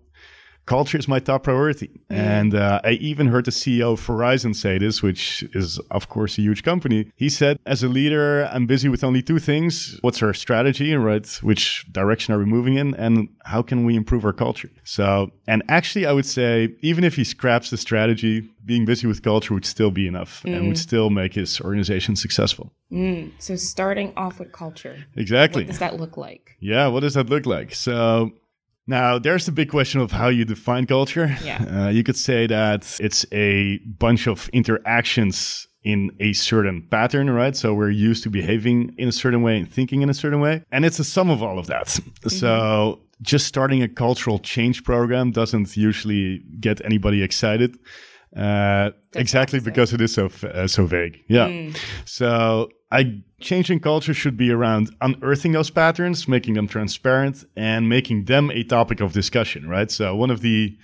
culture 0.66 0.98
is 0.98 1.08
my 1.08 1.20
top 1.20 1.44
priority. 1.44 1.90
Mm. 2.10 2.18
And 2.18 2.56
uh, 2.56 2.82
I 2.84 2.92
even 2.92 3.28
heard 3.28 3.46
the 3.46 3.52
CEO 3.52 3.94
of 3.94 4.06
Verizon 4.06 4.56
say 4.56 4.78
this, 4.78 5.02
which 5.02 5.44
is, 5.54 5.80
of 5.92 6.10
course, 6.10 6.38
a 6.38 6.42
huge 6.42 6.64
company. 6.64 7.12
He 7.16 7.30
said, 7.30 7.60
as 7.66 7.84
a 7.84 7.88
leader, 7.88 8.50
I'm 8.52 8.66
busy 8.66 8.90
with 8.90 9.04
only 9.04 9.22
two 9.22 9.40
things. 9.40 9.98
What's 10.02 10.22
our 10.24 10.34
strategy, 10.34 10.94
right? 10.96 11.28
Which 11.42 11.86
direction 11.92 12.34
are 12.34 12.40
we 12.40 12.46
moving 12.46 12.76
in? 12.76 12.96
And 12.96 13.30
how 13.46 13.62
can 13.62 13.86
we 13.86 13.96
improve 13.96 14.26
our 14.26 14.34
culture? 14.34 14.70
So, 14.84 15.32
and 15.48 15.64
actually, 15.70 16.06
I 16.06 16.14
would 16.14 16.26
say, 16.26 16.76
even 16.82 17.04
if 17.04 17.16
he 17.16 17.24
scraps 17.24 17.70
the 17.70 17.78
strategy, 17.78 18.50
being 18.66 18.86
busy 18.86 19.08
with 19.08 19.22
culture 19.22 19.54
would 19.54 19.66
still 19.66 19.92
be 19.92 20.08
enough 20.08 20.42
mm. 20.44 20.56
and 20.56 20.68
would 20.68 20.78
mm. 20.78 20.80
still 20.80 21.10
make 21.10 21.34
his 21.34 21.60
organization 21.62 22.16
successful. 22.16 22.72
Mm. 22.92 23.32
So, 23.40 23.56
starting 23.56 24.14
off 24.16 24.40
with 24.40 24.52
culture. 24.52 25.06
Exactly. 25.16 25.64
What 25.64 25.72
does 25.72 25.80
that 25.80 26.00
look 26.00 26.18
like? 26.18 26.56
Yeah, 26.60 26.88
what 26.88 27.02
does 27.02 27.16
that 27.16 27.30
look 27.30 27.46
like? 27.46 27.76
So, 27.76 28.32
now, 28.86 29.18
there's 29.18 29.46
the 29.46 29.52
big 29.52 29.70
question 29.70 30.02
of 30.02 30.12
how 30.12 30.28
you 30.28 30.46
define 30.46 30.86
culture. 30.86 31.36
Yeah. 31.44 31.86
Uh, 31.86 31.90
you 31.90 32.04
could 32.04 32.18
say 32.18 32.48
that 32.48 32.98
it's 33.00 33.26
a 33.32 33.78
bunch 33.80 34.28
of 34.28 34.50
interactions 34.50 35.68
in 35.84 36.12
a 36.20 36.34
certain 36.34 36.86
pattern, 36.90 37.30
right? 37.30 37.56
So 37.56 37.74
we're 37.74 37.90
used 37.90 38.24
to 38.24 38.30
behaving 38.30 38.94
in 38.98 39.08
a 39.08 39.12
certain 39.12 39.42
way 39.42 39.58
and 39.58 39.72
thinking 39.72 40.02
in 40.02 40.10
a 40.10 40.14
certain 40.14 40.40
way. 40.40 40.64
And 40.72 40.86
it's 40.86 41.00
a 41.00 41.04
sum 41.04 41.30
of 41.30 41.42
all 41.44 41.60
of 41.60 41.68
that. 41.68 41.88
Mm-hmm. 41.88 42.30
So 42.30 43.00
just 43.22 43.48
starting 43.48 43.82
a 43.82 43.88
cultural 43.88 44.40
change 44.40 44.84
program 44.84 45.32
doesn't 45.32 45.76
usually 45.78 46.44
get 46.60 46.84
anybody 46.84 47.24
excited. 47.24 47.78
Uh, 48.36 48.90
exactly 49.14 49.60
because 49.60 49.94
it 49.94 50.02
is 50.02 50.14
so 50.14 50.30
uh, 50.44 50.66
so 50.66 50.86
vague. 50.86 51.24
Yeah. 51.28 51.48
Mm. 51.48 51.78
So 52.06 52.70
I 52.94 53.24
changing 53.40 53.80
culture 53.80 54.14
should 54.14 54.38
be 54.38 54.52
around 54.52 54.96
unearthing 55.02 55.52
those 55.54 55.72
patterns, 55.72 56.28
making 56.28 56.54
them 56.54 56.68
transparent, 56.68 57.44
and 57.58 57.90
making 57.90 58.26
them 58.26 58.52
a 58.52 58.64
topic 58.64 59.02
of 59.02 59.14
discussion. 59.14 59.68
Right. 59.68 59.90
So 59.90 60.16
one 60.16 60.30
of 60.30 60.42
the 60.42 60.78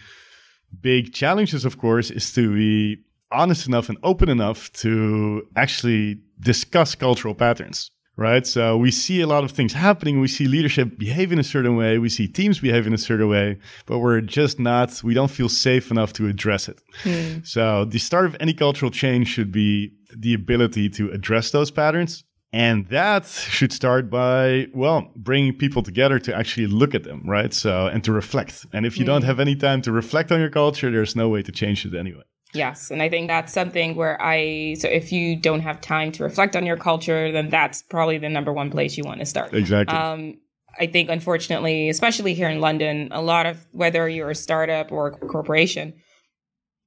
big 0.81 1.13
challenges, 1.13 1.65
of 1.65 1.77
course, 1.77 2.09
is 2.09 2.33
to 2.33 2.53
be 2.53 3.03
honest 3.31 3.67
enough 3.67 3.89
and 3.89 3.97
open 4.01 4.27
enough 4.27 4.71
to 4.73 5.47
actually 5.55 6.19
discuss 6.39 6.95
cultural 6.95 7.35
patterns 7.35 7.91
right? 8.19 8.45
So 8.45 8.77
we 8.77 8.91
see 8.91 9.21
a 9.21 9.27
lot 9.27 9.45
of 9.45 9.51
things 9.51 9.71
happening. 9.71 10.19
We 10.19 10.27
see 10.27 10.45
leadership 10.45 10.97
behave 10.97 11.31
in 11.31 11.39
a 11.39 11.43
certain 11.43 11.77
way. 11.77 11.97
We 11.99 12.09
see 12.09 12.27
teams 12.27 12.59
behave 12.59 12.85
in 12.85 12.93
a 12.93 12.97
certain 12.97 13.29
way, 13.29 13.57
but 13.85 13.99
we're 13.99 14.19
just 14.19 14.59
not, 14.59 15.01
we 15.03 15.13
don't 15.13 15.31
feel 15.31 15.47
safe 15.47 15.89
enough 15.89 16.11
to 16.13 16.27
address 16.27 16.67
it. 16.67 16.81
Hmm. 17.03 17.39
So 17.43 17.85
the 17.85 17.97
start 17.97 18.25
of 18.25 18.35
any 18.41 18.53
cultural 18.53 18.91
change 18.91 19.29
should 19.29 19.53
be 19.53 19.93
the 20.15 20.33
ability 20.33 20.89
to 20.89 21.09
address 21.11 21.51
those 21.51 21.71
patterns. 21.71 22.25
And 22.51 22.87
that 22.89 23.25
should 23.25 23.71
start 23.71 24.09
by, 24.09 24.67
well, 24.73 25.11
bringing 25.15 25.53
people 25.53 25.83
together 25.83 26.19
to 26.19 26.35
actually 26.35 26.67
look 26.67 26.95
at 26.95 27.03
them, 27.03 27.21
right? 27.25 27.53
So, 27.53 27.87
and 27.87 28.03
to 28.03 28.11
reflect. 28.11 28.65
And 28.73 28.85
if 28.85 28.97
you 28.97 29.05
don't 29.05 29.21
have 29.21 29.39
any 29.39 29.55
time 29.55 29.81
to 29.83 29.91
reflect 29.91 30.31
on 30.31 30.39
your 30.39 30.49
culture, 30.49 30.91
there's 30.91 31.15
no 31.15 31.29
way 31.29 31.43
to 31.43 31.51
change 31.51 31.85
it 31.85 31.93
anyway. 31.93 32.23
Yes. 32.53 32.89
And 32.89 33.01
I 33.01 33.09
think 33.09 33.27
that's 33.27 33.53
something 33.53 33.95
where 33.95 34.19
I, 34.21 34.75
so 34.79 34.87
if 34.87 35.11
you 35.11 35.35
don't 35.35 35.59
have 35.61 35.81
time 35.81 36.11
to 36.13 36.23
reflect 36.23 36.55
on 36.55 36.65
your 36.65 36.77
culture, 36.77 37.31
then 37.31 37.49
that's 37.49 37.83
probably 37.83 38.17
the 38.17 38.29
number 38.29 38.51
one 38.51 38.71
place 38.71 38.97
you 38.97 39.03
want 39.03 39.19
to 39.19 39.25
start. 39.25 39.53
Exactly. 39.53 39.95
Um, 39.95 40.39
I 40.79 40.87
think, 40.87 41.09
unfortunately, 41.09 41.89
especially 41.89 42.33
here 42.33 42.49
in 42.49 42.61
London, 42.61 43.09
a 43.11 43.21
lot 43.21 43.45
of 43.45 43.65
whether 43.71 44.07
you're 44.07 44.31
a 44.31 44.35
startup 44.35 44.91
or 44.91 45.07
a 45.07 45.11
corporation, 45.11 45.93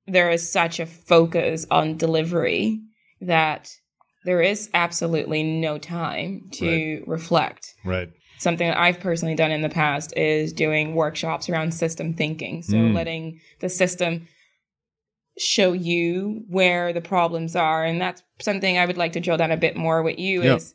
there 0.06 0.30
is 0.30 0.50
such 0.50 0.80
a 0.80 0.86
focus 0.86 1.66
on 1.70 1.96
delivery 1.96 2.80
that 3.20 3.70
there 4.24 4.40
is 4.40 4.70
absolutely 4.74 5.42
no 5.42 5.78
time 5.78 6.48
to 6.54 6.96
right. 6.98 7.08
reflect. 7.08 7.74
Right. 7.84 8.08
Something 8.38 8.68
that 8.68 8.78
I've 8.78 8.98
personally 8.98 9.34
done 9.34 9.52
in 9.52 9.62
the 9.62 9.68
past 9.68 10.16
is 10.16 10.52
doing 10.52 10.94
workshops 10.94 11.48
around 11.48 11.72
system 11.72 12.14
thinking. 12.14 12.62
So 12.62 12.74
mm. 12.74 12.94
letting 12.94 13.40
the 13.60 13.68
system 13.68 14.26
show 15.38 15.72
you 15.72 16.44
where 16.48 16.92
the 16.92 17.00
problems 17.00 17.56
are. 17.56 17.84
And 17.84 18.00
that's 18.00 18.22
something 18.40 18.78
I 18.78 18.86
would 18.86 18.98
like 18.98 19.12
to 19.12 19.20
drill 19.20 19.36
down 19.36 19.50
a 19.50 19.56
bit 19.56 19.76
more 19.76 20.02
with 20.02 20.18
you 20.18 20.42
yeah. 20.42 20.56
is 20.56 20.74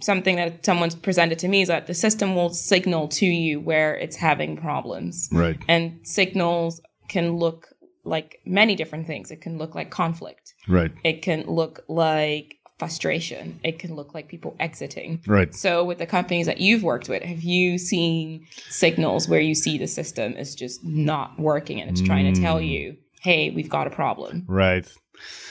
something 0.00 0.36
that 0.36 0.64
someone's 0.64 0.94
presented 0.94 1.38
to 1.40 1.48
me 1.48 1.62
is 1.62 1.68
that 1.68 1.86
the 1.86 1.94
system 1.94 2.34
will 2.34 2.50
signal 2.50 3.08
to 3.08 3.26
you 3.26 3.60
where 3.60 3.94
it's 3.94 4.16
having 4.16 4.56
problems. 4.56 5.28
Right. 5.32 5.58
And 5.68 6.00
signals 6.06 6.80
can 7.08 7.36
look 7.36 7.68
like 8.04 8.40
many 8.44 8.76
different 8.76 9.06
things. 9.06 9.30
It 9.30 9.40
can 9.40 9.58
look 9.58 9.74
like 9.74 9.90
conflict. 9.90 10.54
Right. 10.68 10.92
It 11.02 11.22
can 11.22 11.46
look 11.46 11.84
like 11.88 12.56
frustration. 12.78 13.58
It 13.64 13.78
can 13.78 13.94
look 13.94 14.12
like 14.12 14.28
people 14.28 14.54
exiting. 14.60 15.22
Right. 15.26 15.54
So 15.54 15.82
with 15.82 15.98
the 15.98 16.06
companies 16.06 16.46
that 16.46 16.60
you've 16.60 16.82
worked 16.82 17.08
with, 17.08 17.22
have 17.22 17.42
you 17.42 17.78
seen 17.78 18.46
signals 18.68 19.28
where 19.28 19.40
you 19.40 19.54
see 19.54 19.78
the 19.78 19.86
system 19.86 20.34
is 20.34 20.54
just 20.54 20.84
not 20.84 21.38
working 21.38 21.80
and 21.80 21.90
it's 21.90 22.02
mm. 22.02 22.06
trying 22.06 22.32
to 22.32 22.40
tell 22.40 22.58
mm. 22.58 22.68
you 22.68 22.96
hey, 23.26 23.50
we've 23.50 23.68
got 23.68 23.88
a 23.88 23.90
problem. 23.90 24.44
Right. 24.46 24.86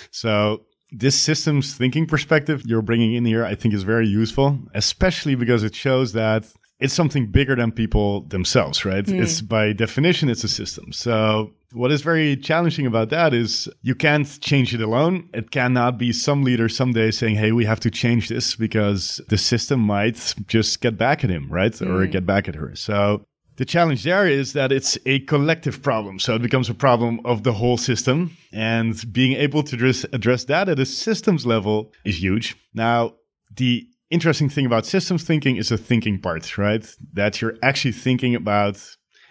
So 0.10 0.62
this 0.92 1.22
systems 1.30 1.76
thinking 1.76 2.06
perspective 2.08 2.64
you're 2.66 2.82
bringing 2.82 3.14
in 3.16 3.26
here, 3.26 3.44
I 3.44 3.54
think 3.56 3.74
is 3.74 3.84
very 3.84 4.08
useful, 4.08 4.58
especially 4.74 5.36
because 5.36 5.62
it 5.64 5.76
shows 5.76 6.14
that 6.14 6.46
it's 6.80 6.94
something 6.94 7.26
bigger 7.32 7.56
than 7.56 7.72
people 7.74 8.22
themselves, 8.36 8.86
right? 8.86 9.06
Mm. 9.06 9.22
It's 9.22 9.42
by 9.42 9.74
definition, 9.74 10.30
it's 10.30 10.46
a 10.46 10.48
system. 10.48 10.94
So 10.94 11.52
what 11.74 11.92
is 11.92 12.02
very 12.02 12.38
challenging 12.38 12.86
about 12.86 13.10
that 13.10 13.34
is 13.34 13.68
you 13.82 13.96
can't 13.96 14.30
change 14.40 14.74
it 14.74 14.82
alone. 14.82 15.30
It 15.34 15.52
cannot 15.52 15.98
be 15.98 16.14
some 16.14 16.44
leader 16.44 16.70
someday 16.70 17.12
saying, 17.12 17.36
Hey, 17.36 17.52
we 17.52 17.66
have 17.66 17.82
to 17.82 17.92
change 17.92 18.30
this 18.30 18.56
because 18.56 19.20
the 19.28 19.38
system 19.38 19.82
might 19.82 20.34
just 20.48 20.80
get 20.80 20.98
back 20.98 21.26
at 21.26 21.30
him, 21.30 21.50
right? 21.50 21.74
Mm. 21.74 21.90
Or 21.90 22.08
get 22.08 22.26
back 22.26 22.48
at 22.48 22.56
her. 22.56 22.74
So 22.76 23.26
the 23.58 23.66
challenge 23.66 24.04
there 24.04 24.28
is 24.28 24.54
that 24.54 24.72
it's 24.72 24.98
a 25.06 25.20
collective 25.22 25.82
problem. 25.82 26.20
So 26.20 26.36
it 26.36 26.42
becomes 26.42 26.70
a 26.70 26.74
problem 26.74 27.22
of 27.26 27.44
the 27.44 27.54
whole 27.54 27.78
system. 27.78 28.36
And 28.52 29.14
being 29.14 29.34
able 29.34 29.64
to 29.64 29.76
address, 29.76 30.06
address 30.12 30.46
that 30.46 30.70
at 30.70 30.80
a 30.80 30.86
systems 30.86 31.46
level 31.46 31.92
is 32.04 32.22
huge. 32.22 32.56
Now, 32.74 33.16
the 33.56 33.88
interesting 34.10 34.50
thing 34.50 34.66
about 34.66 34.86
systems 34.86 35.24
thinking 35.24 35.56
is 35.58 35.70
the 35.70 35.78
thinking 35.78 36.20
part, 36.20 36.58
right? 36.58 36.86
That 37.14 37.42
you're 37.42 37.58
actually 37.64 37.94
thinking 37.94 38.36
about 38.36 38.78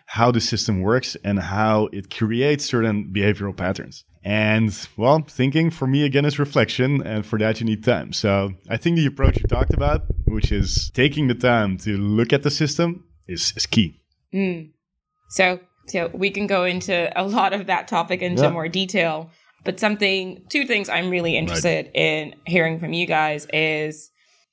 how 0.07 0.31
the 0.31 0.41
system 0.41 0.81
works 0.81 1.17
and 1.25 1.39
how 1.39 1.89
it 1.93 2.15
creates 2.15 2.65
certain 2.65 3.13
behavioral 3.15 3.57
patterns. 3.57 4.05
And 4.23 4.75
well, 4.97 5.23
thinking 5.29 5.71
for 5.71 5.87
me 5.87 6.05
again 6.05 6.25
is 6.25 6.39
reflection, 6.39 7.03
and 7.03 7.27
for 7.27 7.39
that 7.39 7.61
you 7.61 7.67
need 7.67 7.85
time. 7.85 8.13
So 8.13 8.55
I 8.71 8.79
think 8.79 8.97
the 8.97 9.07
approach 9.07 9.37
you 9.37 9.45
talked 9.45 9.75
about, 9.75 10.03
which 10.25 10.51
is 10.51 10.91
taking 10.95 11.29
the 11.29 11.35
time 11.35 11.77
to 11.79 11.97
look 11.99 12.33
at 12.33 12.43
the 12.43 12.51
system, 12.51 13.05
is, 13.27 13.53
is 13.55 13.67
key. 13.67 14.01
Mm. 14.35 14.71
So, 15.31 15.61
so 15.87 16.11
we 16.13 16.31
can 16.31 16.47
go 16.47 16.65
into 16.65 17.11
a 17.19 17.25
lot 17.25 17.53
of 17.53 17.67
that 17.67 17.89
topic 17.89 18.23
into 18.23 18.43
yeah. 18.43 18.51
more 18.51 18.69
detail. 18.69 19.31
But 19.65 19.81
something, 19.81 20.45
two 20.51 20.67
things 20.67 20.89
I'm 20.89 21.09
really 21.09 21.37
interested 21.37 21.87
right. 21.87 21.97
in 21.97 22.35
hearing 22.45 22.79
from 22.79 22.93
you 22.93 23.07
guys 23.07 23.47
is 23.53 24.11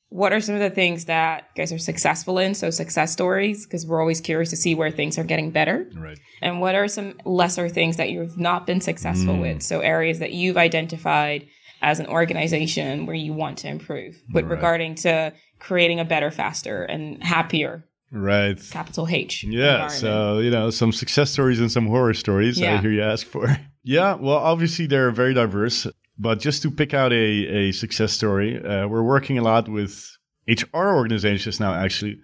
what 0.07 0.33
are 0.33 0.41
some 0.41 0.55
of 0.55 0.61
the 0.61 0.69
things 0.69 1.05
that 1.05 1.47
you 1.55 1.61
guys 1.61 1.71
are 1.71 1.77
successful 1.77 2.37
in? 2.37 2.53
So 2.53 2.69
success 2.69 3.11
stories, 3.11 3.65
because 3.65 3.85
we're 3.85 3.99
always 3.99 4.21
curious 4.21 4.49
to 4.51 4.55
see 4.55 4.75
where 4.75 4.91
things 4.91 5.17
are 5.17 5.23
getting 5.23 5.51
better. 5.51 5.89
Right. 5.95 6.19
And 6.41 6.61
what 6.61 6.75
are 6.75 6.87
some 6.87 7.15
lesser 7.25 7.69
things 7.69 7.97
that 7.97 8.09
you've 8.09 8.37
not 8.37 8.65
been 8.65 8.81
successful 8.81 9.35
mm. 9.35 9.41
with? 9.41 9.63
So 9.63 9.79
areas 9.79 10.19
that 10.19 10.31
you've 10.31 10.57
identified 10.57 11.47
as 11.81 11.99
an 11.99 12.07
organization 12.07 13.05
where 13.05 13.15
you 13.15 13.33
want 13.33 13.57
to 13.59 13.67
improve 13.67 14.21
with 14.33 14.45
right. 14.45 14.51
regarding 14.51 14.95
to 14.95 15.33
creating 15.59 15.99
a 15.99 16.05
better, 16.05 16.31
faster, 16.31 16.83
and 16.83 17.23
happier 17.23 17.85
right 18.11 18.59
capital 18.71 19.07
h 19.07 19.43
yeah 19.43 19.87
so 19.87 20.39
you 20.39 20.51
know 20.51 20.69
some 20.69 20.91
success 20.91 21.31
stories 21.31 21.59
and 21.59 21.71
some 21.71 21.87
horror 21.87 22.13
stories 22.13 22.59
yeah. 22.59 22.73
i 22.73 22.77
hear 22.77 22.91
you 22.91 23.01
ask 23.01 23.25
for 23.25 23.57
yeah 23.83 24.15
well 24.15 24.37
obviously 24.37 24.85
they're 24.85 25.11
very 25.11 25.33
diverse 25.33 25.87
but 26.21 26.39
just 26.39 26.61
to 26.61 26.69
pick 26.69 26.93
out 26.93 27.11
a, 27.11 27.15
a 27.15 27.71
success 27.71 28.13
story, 28.13 28.63
uh, 28.63 28.87
we're 28.87 29.01
working 29.01 29.39
a 29.39 29.41
lot 29.41 29.67
with 29.67 30.15
HR 30.47 30.93
organizations 30.95 31.59
now, 31.59 31.73
actually, 31.73 32.21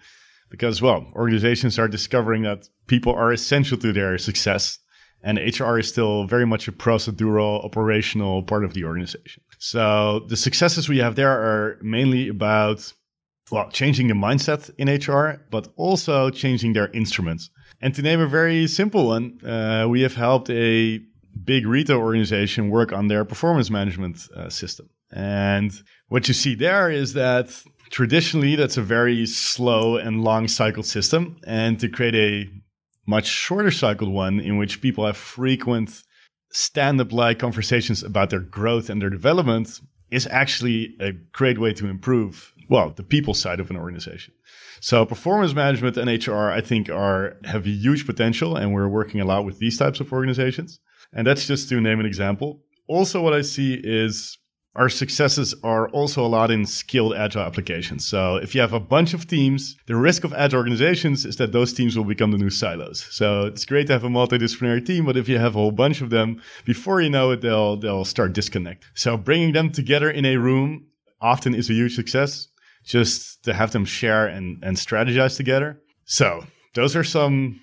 because, 0.52 0.84
well, 0.84 1.12
organizations 1.16 1.80
are 1.80 1.88
discovering 1.88 2.44
that 2.44 2.70
people 2.86 3.14
are 3.14 3.32
essential 3.32 3.76
to 3.80 3.92
their 3.92 4.20
success. 4.20 4.78
And 5.24 5.40
HR 5.40 5.80
is 5.80 5.88
still 5.88 6.26
very 6.26 6.46
much 6.46 6.68
a 6.68 6.72
procedural, 6.72 7.66
operational 7.66 8.44
part 8.44 8.64
of 8.64 8.76
the 8.76 8.84
organization. 8.84 9.42
So 9.58 10.26
the 10.28 10.38
successes 10.38 10.88
we 10.88 11.00
have 11.00 11.16
there 11.16 11.32
are 11.32 11.80
mainly 11.82 12.28
about 12.28 12.94
well, 13.52 13.70
changing 13.70 14.08
the 14.08 14.14
mindset 14.14 14.70
in 14.78 14.88
HR, 14.90 15.42
but 15.50 15.70
also 15.76 16.30
changing 16.30 16.74
their 16.74 16.90
instruments. 16.90 17.50
And 17.82 17.94
to 17.96 18.02
name 18.02 18.20
a 18.20 18.28
very 18.28 18.68
simple 18.68 19.08
one, 19.08 19.40
uh, 19.46 19.88
we 19.90 20.02
have 20.02 20.16
helped 20.16 20.50
a 20.50 21.00
big 21.44 21.66
retail 21.66 21.98
organization 21.98 22.70
work 22.70 22.92
on 22.92 23.08
their 23.08 23.24
performance 23.24 23.70
management 23.70 24.28
uh, 24.36 24.50
system. 24.50 24.90
And 25.12 25.72
what 26.10 26.28
you 26.28 26.34
see 26.34 26.56
there 26.56 26.90
is 26.90 27.14
that 27.14 27.50
traditionally 27.90 28.56
that's 28.56 28.78
a 28.78 28.82
very 28.82 29.26
slow 29.26 29.98
and 29.98 30.24
long 30.24 30.48
cycle 30.48 30.84
system. 30.84 31.38
And 31.46 31.80
to 31.80 31.88
create 31.88 32.16
a 32.16 32.50
much 33.06 33.28
shorter 33.28 33.72
cycled 33.72 34.12
one 34.12 34.40
in 34.40 34.58
which 34.58 34.82
people 34.82 35.06
have 35.06 35.16
frequent 35.16 36.04
stand 36.52 37.00
up 37.00 37.14
like 37.14 37.40
conversations 37.40 38.04
about 38.04 38.30
their 38.30 38.40
growth 38.40 38.90
and 38.90 39.02
their 39.02 39.10
development 39.10 39.80
is 40.12 40.28
actually 40.32 40.96
a 41.00 41.12
great 41.34 41.60
way 41.60 41.74
to 41.74 41.88
improve, 41.88 42.54
well, 42.70 42.92
the 42.92 43.04
people 43.04 43.34
side 43.34 43.60
of 43.60 43.70
an 43.70 43.78
organization. 43.78 44.34
So 44.80 45.06
performance 45.06 45.54
management 45.54 45.98
and 45.98 46.28
HR, 46.28 46.50
I 46.50 46.62
think, 46.62 46.90
are 46.90 47.38
have 47.46 47.66
a 47.66 47.70
huge 47.70 48.06
potential, 48.06 48.56
and 48.56 48.74
we're 48.74 48.88
working 48.88 49.22
a 49.22 49.26
lot 49.26 49.46
with 49.46 49.60
these 49.60 49.78
types 49.78 50.00
of 50.00 50.12
organizations. 50.14 50.80
And 51.14 51.26
that's 51.26 51.48
just 51.48 51.70
to 51.70 51.82
name 51.82 52.00
an 52.00 52.06
example. 52.06 52.62
Also, 52.88 53.22
what 53.22 53.34
I 53.34 53.42
see 53.42 53.80
is 53.84 54.38
our 54.78 54.90
successes 54.90 55.56
are 55.64 55.90
also 55.90 56.24
a 56.24 56.28
lot 56.28 56.52
in 56.52 56.64
skilled 56.66 57.16
agile 57.16 57.42
applications. 57.42 58.08
So 58.08 58.36
if 58.36 58.54
you 58.54 58.62
have 58.62 58.74
a 58.74 58.80
bunch 58.80 59.16
of 59.16 59.28
teams, 59.28 59.76
the 59.88 59.96
risk 59.96 60.24
of 60.24 60.34
agile 60.34 60.60
organizations 60.60 61.26
is 61.26 61.38
that 61.38 61.52
those 61.52 61.74
teams 61.74 61.98
will 61.98 62.06
become 62.06 62.30
the 62.30 62.38
new 62.38 62.52
silos. 62.52 63.08
So 63.10 63.48
it's 63.48 63.66
great 63.66 63.88
to 63.88 63.94
have 63.94 64.04
a 64.04 64.10
multidisciplinary 64.10 64.86
team, 64.86 65.06
but 65.06 65.18
if 65.18 65.28
you 65.28 65.40
have 65.40 65.56
a 65.56 65.60
whole 65.60 65.72
bunch 65.72 66.02
of 66.02 66.12
them, 66.12 66.42
before 66.64 67.02
you 67.02 67.10
know 67.10 67.32
it, 67.32 67.42
they'll 67.42 67.78
they'll 67.78 68.06
start 68.06 68.34
disconnect. 68.34 68.86
So 68.94 69.18
bringing 69.18 69.52
them 69.52 69.72
together 69.72 70.12
in 70.12 70.26
a 70.26 70.38
room 70.38 70.86
often 71.20 71.56
is 71.56 71.72
a 71.72 71.74
huge 71.74 71.96
success. 71.96 72.48
Just 72.88 73.44
to 73.44 73.54
have 73.54 73.72
them 73.72 73.86
share 73.86 74.28
and, 74.28 74.64
and 74.64 74.78
strategize 74.78 75.36
together. 75.36 75.82
So 76.06 76.46
those 76.74 76.96
are 76.96 77.04
some 77.04 77.60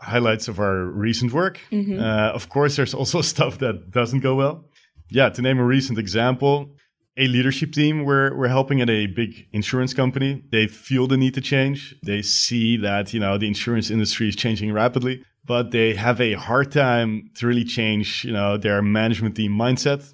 highlights 0.00 0.48
of 0.48 0.60
our 0.60 0.84
recent 0.84 1.32
work. 1.32 1.58
Mm-hmm. 1.72 1.98
Uh, 1.98 2.30
of 2.32 2.48
course, 2.48 2.76
there's 2.76 2.94
also 2.94 3.20
stuff 3.34 3.58
that 3.58 3.90
doesn't 3.90 4.20
go 4.20 4.34
well. 4.34 4.64
Yeah, 5.10 5.30
to 5.30 5.42
name 5.42 5.58
a 5.58 5.64
recent 5.64 5.98
example, 5.98 6.76
a 7.16 7.26
leadership 7.26 7.72
team 7.72 8.04
we're, 8.04 8.36
we're 8.36 8.48
helping 8.48 8.80
at 8.80 8.88
a 8.88 9.06
big 9.06 9.48
insurance 9.52 9.92
company. 9.92 10.42
They 10.52 10.68
feel 10.68 11.06
the 11.06 11.16
need 11.16 11.34
to 11.34 11.40
change. 11.40 11.96
They 12.04 12.22
see 12.22 12.76
that, 12.78 13.12
you 13.12 13.20
know, 13.20 13.38
the 13.38 13.48
insurance 13.48 13.90
industry 13.90 14.28
is 14.28 14.36
changing 14.36 14.72
rapidly, 14.72 15.24
but 15.44 15.72
they 15.72 15.94
have 15.94 16.20
a 16.20 16.34
hard 16.34 16.70
time 16.70 17.30
to 17.36 17.46
really 17.46 17.64
change, 17.64 18.24
you 18.24 18.32
know, 18.32 18.56
their 18.56 18.82
management 18.82 19.34
team 19.34 19.52
mindset. 19.52 20.12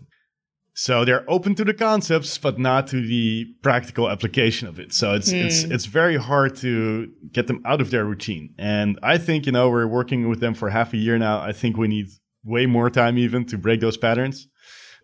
So 0.76 1.04
they're 1.04 1.28
open 1.30 1.54
to 1.54 1.64
the 1.64 1.72
concepts, 1.72 2.36
but 2.36 2.58
not 2.58 2.88
to 2.88 3.00
the 3.00 3.46
practical 3.62 4.10
application 4.10 4.66
of 4.66 4.80
it. 4.80 4.92
So 4.92 5.14
it's 5.14 5.30
it's 5.30 5.62
hmm. 5.62 5.72
it's 5.72 5.86
very 5.86 6.16
hard 6.16 6.56
to 6.56 7.10
get 7.32 7.46
them 7.46 7.62
out 7.64 7.80
of 7.80 7.90
their 7.90 8.04
routine. 8.04 8.54
And 8.58 8.98
I 9.02 9.18
think 9.18 9.46
you 9.46 9.52
know 9.52 9.70
we're 9.70 9.86
working 9.86 10.28
with 10.28 10.40
them 10.40 10.52
for 10.52 10.70
half 10.70 10.92
a 10.92 10.96
year 10.96 11.16
now. 11.16 11.40
I 11.40 11.52
think 11.52 11.76
we 11.76 11.86
need 11.86 12.08
way 12.44 12.66
more 12.66 12.90
time 12.90 13.18
even 13.18 13.44
to 13.46 13.56
break 13.56 13.80
those 13.80 13.96
patterns. 13.96 14.48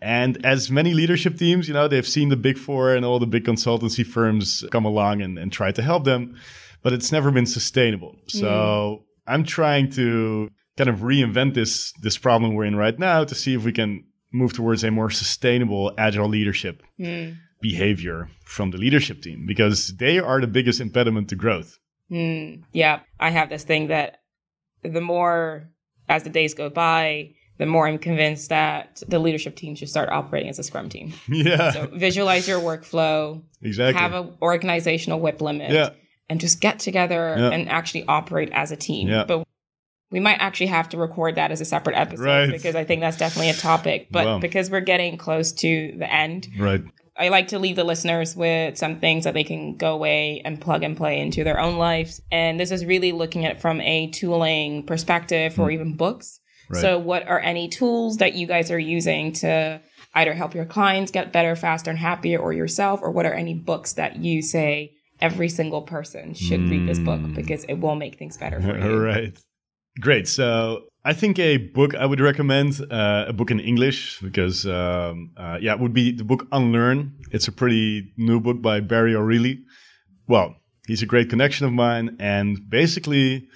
And 0.03 0.45
as 0.45 0.71
many 0.71 0.93
leadership 0.93 1.39
teams, 1.39 1.69
you 1.69 1.75
know, 1.75 1.87
they've 1.87 2.07
seen 2.07 2.31
the 2.31 2.37
big 2.37 2.59
four 2.59 2.95
and 2.95 3.05
all 3.05 3.19
the 3.19 3.27
big 3.27 3.45
consultancy 3.45 4.05
firms 4.05 4.65
come 4.71 4.85
along 4.85 5.21
and, 5.23 5.39
and 5.39 5.53
try 5.53 5.73
to 5.73 5.83
help 5.83 6.05
them, 6.05 6.37
but 6.83 6.93
it's 6.93 7.13
never 7.13 7.31
been 7.31 7.47
sustainable. 7.47 8.17
So 8.27 8.47
mm. 8.47 9.03
I'm 9.27 9.45
trying 9.45 9.91
to 9.93 10.49
kind 10.77 10.89
of 10.89 11.01
reinvent 11.01 11.55
this 11.55 11.93
this 12.01 12.17
problem 12.17 12.55
we're 12.55 12.65
in 12.65 12.77
right 12.77 12.99
now 12.99 13.25
to 13.25 13.35
see 13.35 13.55
if 13.55 13.65
we 13.65 13.73
can 13.73 14.05
move 14.33 14.53
towards 14.53 14.85
a 14.85 14.91
more 14.91 15.11
sustainable 15.11 15.93
agile 15.99 16.29
leadership 16.29 16.83
mm. 16.99 17.37
behavior 17.61 18.29
from 18.45 18.71
the 18.71 18.79
leadership 18.79 19.23
team 19.23 19.45
because 19.47 19.97
they 19.97 20.19
are 20.19 20.41
the 20.41 20.47
biggest 20.47 20.81
impediment 20.81 21.29
to 21.29 21.37
growth. 21.37 21.79
Mm. 22.11 22.63
Yeah, 22.73 23.01
I 23.19 23.31
have 23.31 23.49
this 23.49 23.65
thing 23.65 23.89
that 23.89 24.21
the 24.83 25.01
more 25.01 25.69
as 26.09 26.25
the 26.25 26.31
days 26.31 26.55
go 26.55 26.69
by, 26.69 27.35
the 27.59 27.67
more 27.67 27.87
I'm 27.87 27.99
convinced 27.99 28.49
that 28.49 29.03
the 29.07 29.19
leadership 29.19 29.55
team 29.55 29.75
should 29.75 29.89
start 29.89 30.09
operating 30.09 30.49
as 30.49 30.59
a 30.59 30.63
scrum 30.63 30.89
team. 30.89 31.13
Yeah. 31.29 31.71
So 31.71 31.87
visualize 31.93 32.49
your 32.49 32.61
workflow. 32.61 33.43
Exactly. 33.63 34.01
Have 34.01 34.15
an 34.15 34.35
organizational 34.43 35.21
WIP 35.21 35.41
limit. 35.41 35.71
Yeah. 35.71 35.91
And 36.29 36.41
just 36.41 36.61
get 36.61 36.79
together 36.79 37.35
yeah. 37.37 37.51
and 37.51 37.69
actually 37.69 38.05
operate 38.07 38.51
as 38.53 38.71
a 38.71 38.77
team. 38.77 39.09
Yeah. 39.09 39.25
But 39.25 39.47
we 40.11 40.21
might 40.21 40.39
actually 40.41 40.67
have 40.67 40.89
to 40.91 40.99
record 40.99 41.37
that 41.37 41.53
as 41.53 41.61
a 41.61 41.65
separate 41.65 41.97
episode 41.97 42.25
right. 42.25 42.51
because 42.51 42.75
I 42.75 42.85
think 42.85 43.01
that's 43.01 43.17
definitely 43.17 43.51
a 43.51 43.55
topic. 43.55 44.09
But 44.11 44.41
because 44.41 44.71
we're 44.71 44.81
getting 44.81 45.17
close 45.17 45.53
to 45.53 45.95
the 45.97 46.13
end, 46.13 46.49
right. 46.59 46.83
I 47.17 47.29
like 47.29 47.49
to 47.49 47.59
leave 47.59 47.77
the 47.77 47.85
listeners 47.85 48.35
with 48.35 48.79
some 48.79 48.99
things 48.99 49.25
that 49.25 49.35
they 49.35 49.45
can 49.45 49.77
go 49.77 49.93
away 49.93 50.41
and 50.45 50.61
plug 50.61 50.83
and 50.83 50.97
play 50.97 51.21
into 51.21 51.45
their 51.45 51.61
own 51.61 51.77
lives. 51.77 52.21
And 52.33 52.59
this 52.59 52.71
is 52.71 52.85
really 52.85 53.13
looking 53.13 53.45
at 53.45 53.53
it 53.53 53.61
from 53.61 53.81
a 53.83 54.11
tooling 54.11 54.87
perspective 54.87 55.59
or 55.61 55.69
mm. 55.69 55.75
even 55.75 55.97
books. 55.97 56.41
Right. 56.71 56.81
So, 56.81 56.99
what 56.99 57.27
are 57.29 57.39
any 57.39 57.69
tools 57.69 58.19
that 58.19 58.35
you 58.35 58.47
guys 58.47 58.71
are 58.71 58.79
using 58.79 59.33
to 59.35 59.81
either 60.15 60.35
help 60.35 60.55
your 60.55 60.65
clients 60.65 61.11
get 61.11 61.33
better, 61.33 61.55
faster, 61.57 61.91
and 61.91 61.99
happier, 61.99 62.39
or 62.39 62.53
yourself? 62.53 63.01
Or 63.03 63.11
what 63.11 63.27
are 63.27 63.35
any 63.35 63.55
books 63.55 63.95
that 63.95 64.17
you 64.17 64.41
say 64.41 64.93
every 65.21 65.49
single 65.49 65.83
person 65.83 66.33
should 66.33 66.61
mm. 66.61 66.71
read 66.71 66.89
this 66.89 67.01
book 67.01 67.21
hmm. 67.21 67.35
because 67.35 67.65
it 67.65 67.75
will 67.75 67.97
make 67.97 68.19
things 68.19 68.39
better 68.39 68.61
for 68.61 68.79
you? 68.83 68.99
right. 68.99 69.39
Great. 69.99 70.29
So 70.29 70.85
I 71.05 71.15
think 71.15 71.39
a 71.39 71.57
book 71.57 71.95
I 71.95 72.05
would 72.07 72.21
recommend, 72.21 72.81
uh, 72.91 73.25
a 73.29 73.33
book 73.33 73.51
in 73.51 73.59
English, 73.59 74.21
because 74.21 74.67
um, 74.67 75.31
uh, 75.37 75.59
yeah, 75.61 75.73
it 75.73 75.81
would 75.81 75.95
be 75.95 76.13
the 76.13 76.25
book 76.25 76.47
Unlearn. 76.53 77.13
It's 77.33 77.49
a 77.49 77.53
pretty 77.53 78.13
new 78.17 78.41
book 78.41 78.61
by 78.61 78.81
Barry 78.81 79.15
O'Reilly. 79.15 79.65
Well, 80.29 80.55
he's 80.87 81.03
a 81.03 81.07
great 81.07 81.31
connection 81.31 81.67
of 81.67 81.73
mine, 81.73 82.17
and 82.21 82.59
basically, 82.69 83.49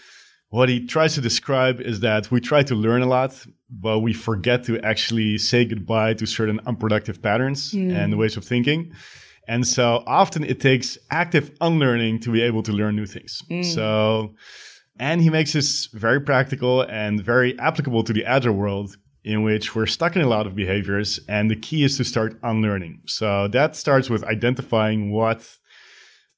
what 0.49 0.69
he 0.69 0.87
tries 0.87 1.15
to 1.15 1.21
describe 1.21 1.81
is 1.81 2.01
that 2.01 2.31
we 2.31 2.41
try 2.41 2.63
to 2.63 2.75
learn 2.75 3.03
a 3.03 3.07
lot, 3.07 3.45
but 3.69 4.01
we 4.01 4.13
forget 4.13 4.65
to 4.65 4.81
actually 4.81 5.37
say 5.37 5.65
goodbye 5.65 6.15
to 6.15 6.27
certain 6.27 6.61
unproductive 6.67 7.21
patterns 7.21 7.73
mm. 7.73 7.95
and 7.95 8.17
ways 8.17 8.37
of 8.37 8.45
thinking. 8.45 8.93
And 9.49 9.67
so 9.67 10.03
often 10.07 10.45
it 10.45 10.61
takes 10.61 10.97
active 11.11 11.51
unlearning 11.61 12.21
to 12.21 12.31
be 12.31 12.41
able 12.41 12.63
to 12.63 12.73
learn 12.73 12.97
new 12.97 13.05
things. 13.05 13.43
Mm. 13.51 13.65
So, 13.65 14.35
and 14.99 15.21
he 15.21 15.31
makes 15.31 15.53
this 15.53 15.87
very 15.87 16.21
practical 16.21 16.83
and 16.83 17.23
very 17.23 17.59
applicable 17.59 18.05
to 18.05 18.13
the 18.13 18.25
agile 18.25 18.55
world 18.55 18.97
in 19.25 19.43
which 19.43 19.75
we're 19.75 19.87
stuck 19.87 20.17
in 20.17 20.23
a 20.23 20.29
lot 20.29 20.47
of 20.47 20.55
behaviors. 20.55 21.19
And 21.29 21.51
the 21.51 21.57
key 21.57 21.83
is 21.83 21.97
to 21.97 22.05
start 22.05 22.39
unlearning. 22.43 23.01
So 23.07 23.49
that 23.49 23.75
starts 23.75 24.11
with 24.11 24.23
identifying 24.25 25.11
what 25.11 25.49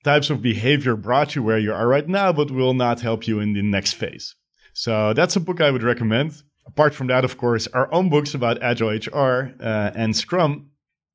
types 0.04 0.30
of 0.30 0.40
behavior 0.40 0.94
brought 0.96 1.34
you 1.34 1.42
where 1.42 1.58
you 1.58 1.72
are 1.72 1.88
right 1.88 2.08
now, 2.08 2.32
but 2.32 2.50
will 2.50 2.74
not 2.74 3.00
help 3.00 3.26
you 3.26 3.40
in 3.40 3.54
the 3.54 3.62
next 3.62 3.94
phase. 3.94 4.34
So 4.72 5.12
that's 5.12 5.36
a 5.36 5.40
book 5.40 5.60
I 5.60 5.70
would 5.70 5.82
recommend. 5.82 6.42
Apart 6.66 6.94
from 6.94 7.08
that, 7.08 7.24
of 7.24 7.38
course, 7.38 7.66
our 7.68 7.92
own 7.92 8.08
books 8.08 8.34
about 8.34 8.62
Agile 8.62 8.90
HR 8.90 9.52
uh, 9.60 9.90
and 9.94 10.16
Scrum. 10.16 10.70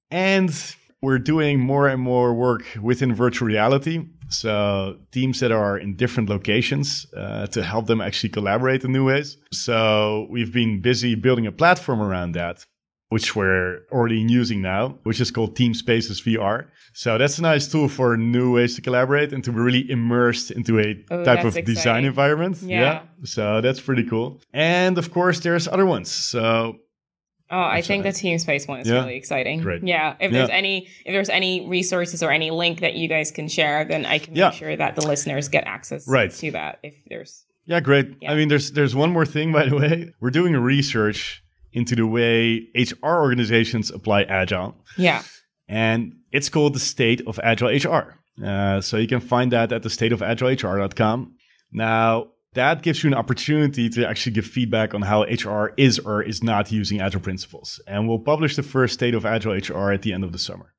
And 0.09 0.53
we're 1.01 1.19
doing 1.19 1.59
more 1.59 1.87
and 1.87 2.01
more 2.01 2.33
work 2.33 2.63
within 2.81 3.13
virtual 3.13 3.47
reality. 3.47 4.05
So 4.31 4.97
teams 5.11 5.39
that 5.41 5.51
are 5.51 5.77
in 5.77 5.95
different 5.95 6.29
locations 6.29 7.05
uh, 7.15 7.47
to 7.47 7.63
help 7.63 7.87
them 7.87 8.01
actually 8.01 8.29
collaborate 8.29 8.83
in 8.83 8.91
new 8.91 9.05
ways. 9.05 9.37
So 9.51 10.27
we've 10.29 10.53
been 10.53 10.81
busy 10.81 11.15
building 11.15 11.47
a 11.47 11.51
platform 11.51 12.01
around 12.01 12.33
that, 12.33 12.65
which 13.09 13.35
we're 13.35 13.79
already 13.91 14.19
using 14.19 14.61
now, 14.61 14.97
which 15.03 15.19
is 15.19 15.31
called 15.31 15.55
Team 15.55 15.73
Spaces 15.73 16.21
VR. 16.21 16.67
So 16.93 17.17
that's 17.17 17.39
a 17.39 17.41
nice 17.41 17.67
tool 17.67 17.87
for 17.87 18.17
new 18.17 18.55
ways 18.55 18.75
to 18.75 18.81
collaborate 18.81 19.33
and 19.33 19.43
to 19.43 19.51
be 19.51 19.59
really 19.59 19.89
immersed 19.89 20.51
into 20.51 20.79
a 20.79 21.03
oh, 21.11 21.23
type 21.23 21.39
of 21.39 21.57
exciting. 21.57 21.65
design 21.65 22.05
environment. 22.05 22.61
Yeah. 22.61 22.79
yeah. 22.79 23.01
So 23.23 23.61
that's 23.61 23.79
pretty 23.79 24.05
cool. 24.05 24.41
And 24.53 24.97
of 24.97 25.11
course, 25.11 25.39
there's 25.41 25.67
other 25.67 25.85
ones. 25.85 26.09
So 26.09 26.77
Oh, 27.51 27.59
I 27.59 27.81
think 27.81 28.03
the 28.03 28.13
team 28.13 28.39
space 28.39 28.65
one 28.65 28.79
is 28.79 28.87
yeah. 28.87 28.95
really 28.95 29.17
exciting. 29.17 29.61
Great. 29.61 29.83
Yeah. 29.83 30.15
If 30.21 30.31
there's 30.31 30.47
yeah. 30.47 30.55
any 30.55 30.87
if 31.05 31.13
there's 31.13 31.29
any 31.29 31.67
resources 31.67 32.23
or 32.23 32.31
any 32.31 32.49
link 32.49 32.79
that 32.79 32.95
you 32.95 33.09
guys 33.09 33.29
can 33.29 33.49
share, 33.49 33.83
then 33.83 34.05
I 34.05 34.19
can 34.19 34.35
yeah. 34.35 34.49
make 34.49 34.57
sure 34.57 34.75
that 34.75 34.95
the 34.95 35.05
listeners 35.05 35.49
get 35.49 35.65
access 35.65 36.07
right. 36.07 36.31
to 36.31 36.51
that 36.51 36.79
if 36.81 36.93
there's 37.09 37.45
Yeah, 37.65 37.81
great. 37.81 38.15
I 38.25 38.35
mean 38.35 38.47
there's 38.47 38.71
there's 38.71 38.95
one 38.95 39.11
more 39.11 39.25
thing 39.25 39.51
by 39.51 39.67
the 39.67 39.75
way. 39.75 40.13
We're 40.21 40.29
doing 40.29 40.53
research 40.55 41.43
into 41.73 41.95
the 41.95 42.07
way 42.07 42.67
HR 42.73 43.19
organizations 43.21 43.91
apply 43.91 44.23
agile. 44.23 44.75
Yeah. 44.97 45.23
And 45.67 46.15
it's 46.31 46.49
called 46.49 46.73
the 46.73 46.79
state 46.79 47.21
of 47.27 47.39
agile 47.43 47.69
HR. 47.69 48.17
Uh, 48.43 48.81
so 48.81 48.97
you 48.97 49.07
can 49.07 49.19
find 49.19 49.51
that 49.51 49.71
at 49.71 49.83
the 49.83 49.89
stateofagilehr.com. 49.89 51.35
Now, 51.71 52.31
that 52.53 52.81
gives 52.81 53.03
you 53.03 53.09
an 53.09 53.13
opportunity 53.13 53.89
to 53.89 54.07
actually 54.07 54.33
give 54.33 54.45
feedback 54.45 54.93
on 54.93 55.01
how 55.01 55.23
HR 55.23 55.73
is 55.77 55.99
or 55.99 56.21
is 56.21 56.43
not 56.43 56.71
using 56.71 56.99
Agile 56.99 57.21
principles. 57.21 57.79
And 57.87 58.07
we'll 58.07 58.19
publish 58.19 58.55
the 58.55 58.63
first 58.63 58.93
state 58.93 59.13
of 59.13 59.25
Agile 59.25 59.53
HR 59.53 59.91
at 59.91 60.01
the 60.01 60.13
end 60.13 60.23
of 60.23 60.31
the 60.31 60.39
summer. 60.39 60.73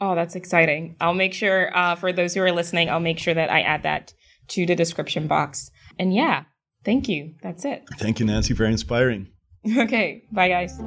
Oh, 0.00 0.14
that's 0.14 0.36
exciting. 0.36 0.96
I'll 1.00 1.14
make 1.14 1.32
sure, 1.32 1.76
uh, 1.76 1.94
for 1.96 2.12
those 2.12 2.34
who 2.34 2.42
are 2.42 2.52
listening, 2.52 2.90
I'll 2.90 3.00
make 3.00 3.18
sure 3.18 3.34
that 3.34 3.50
I 3.50 3.62
add 3.62 3.82
that 3.84 4.12
to 4.48 4.66
the 4.66 4.76
description 4.76 5.26
box. 5.26 5.70
And 5.98 6.14
yeah, 6.14 6.44
thank 6.84 7.08
you. 7.08 7.34
That's 7.42 7.64
it. 7.64 7.84
Thank 7.94 8.20
you, 8.20 8.26
Nancy. 8.26 8.54
Very 8.54 8.72
inspiring. 8.72 9.28
Okay. 9.76 10.22
Bye, 10.30 10.48
guys. 10.48 10.78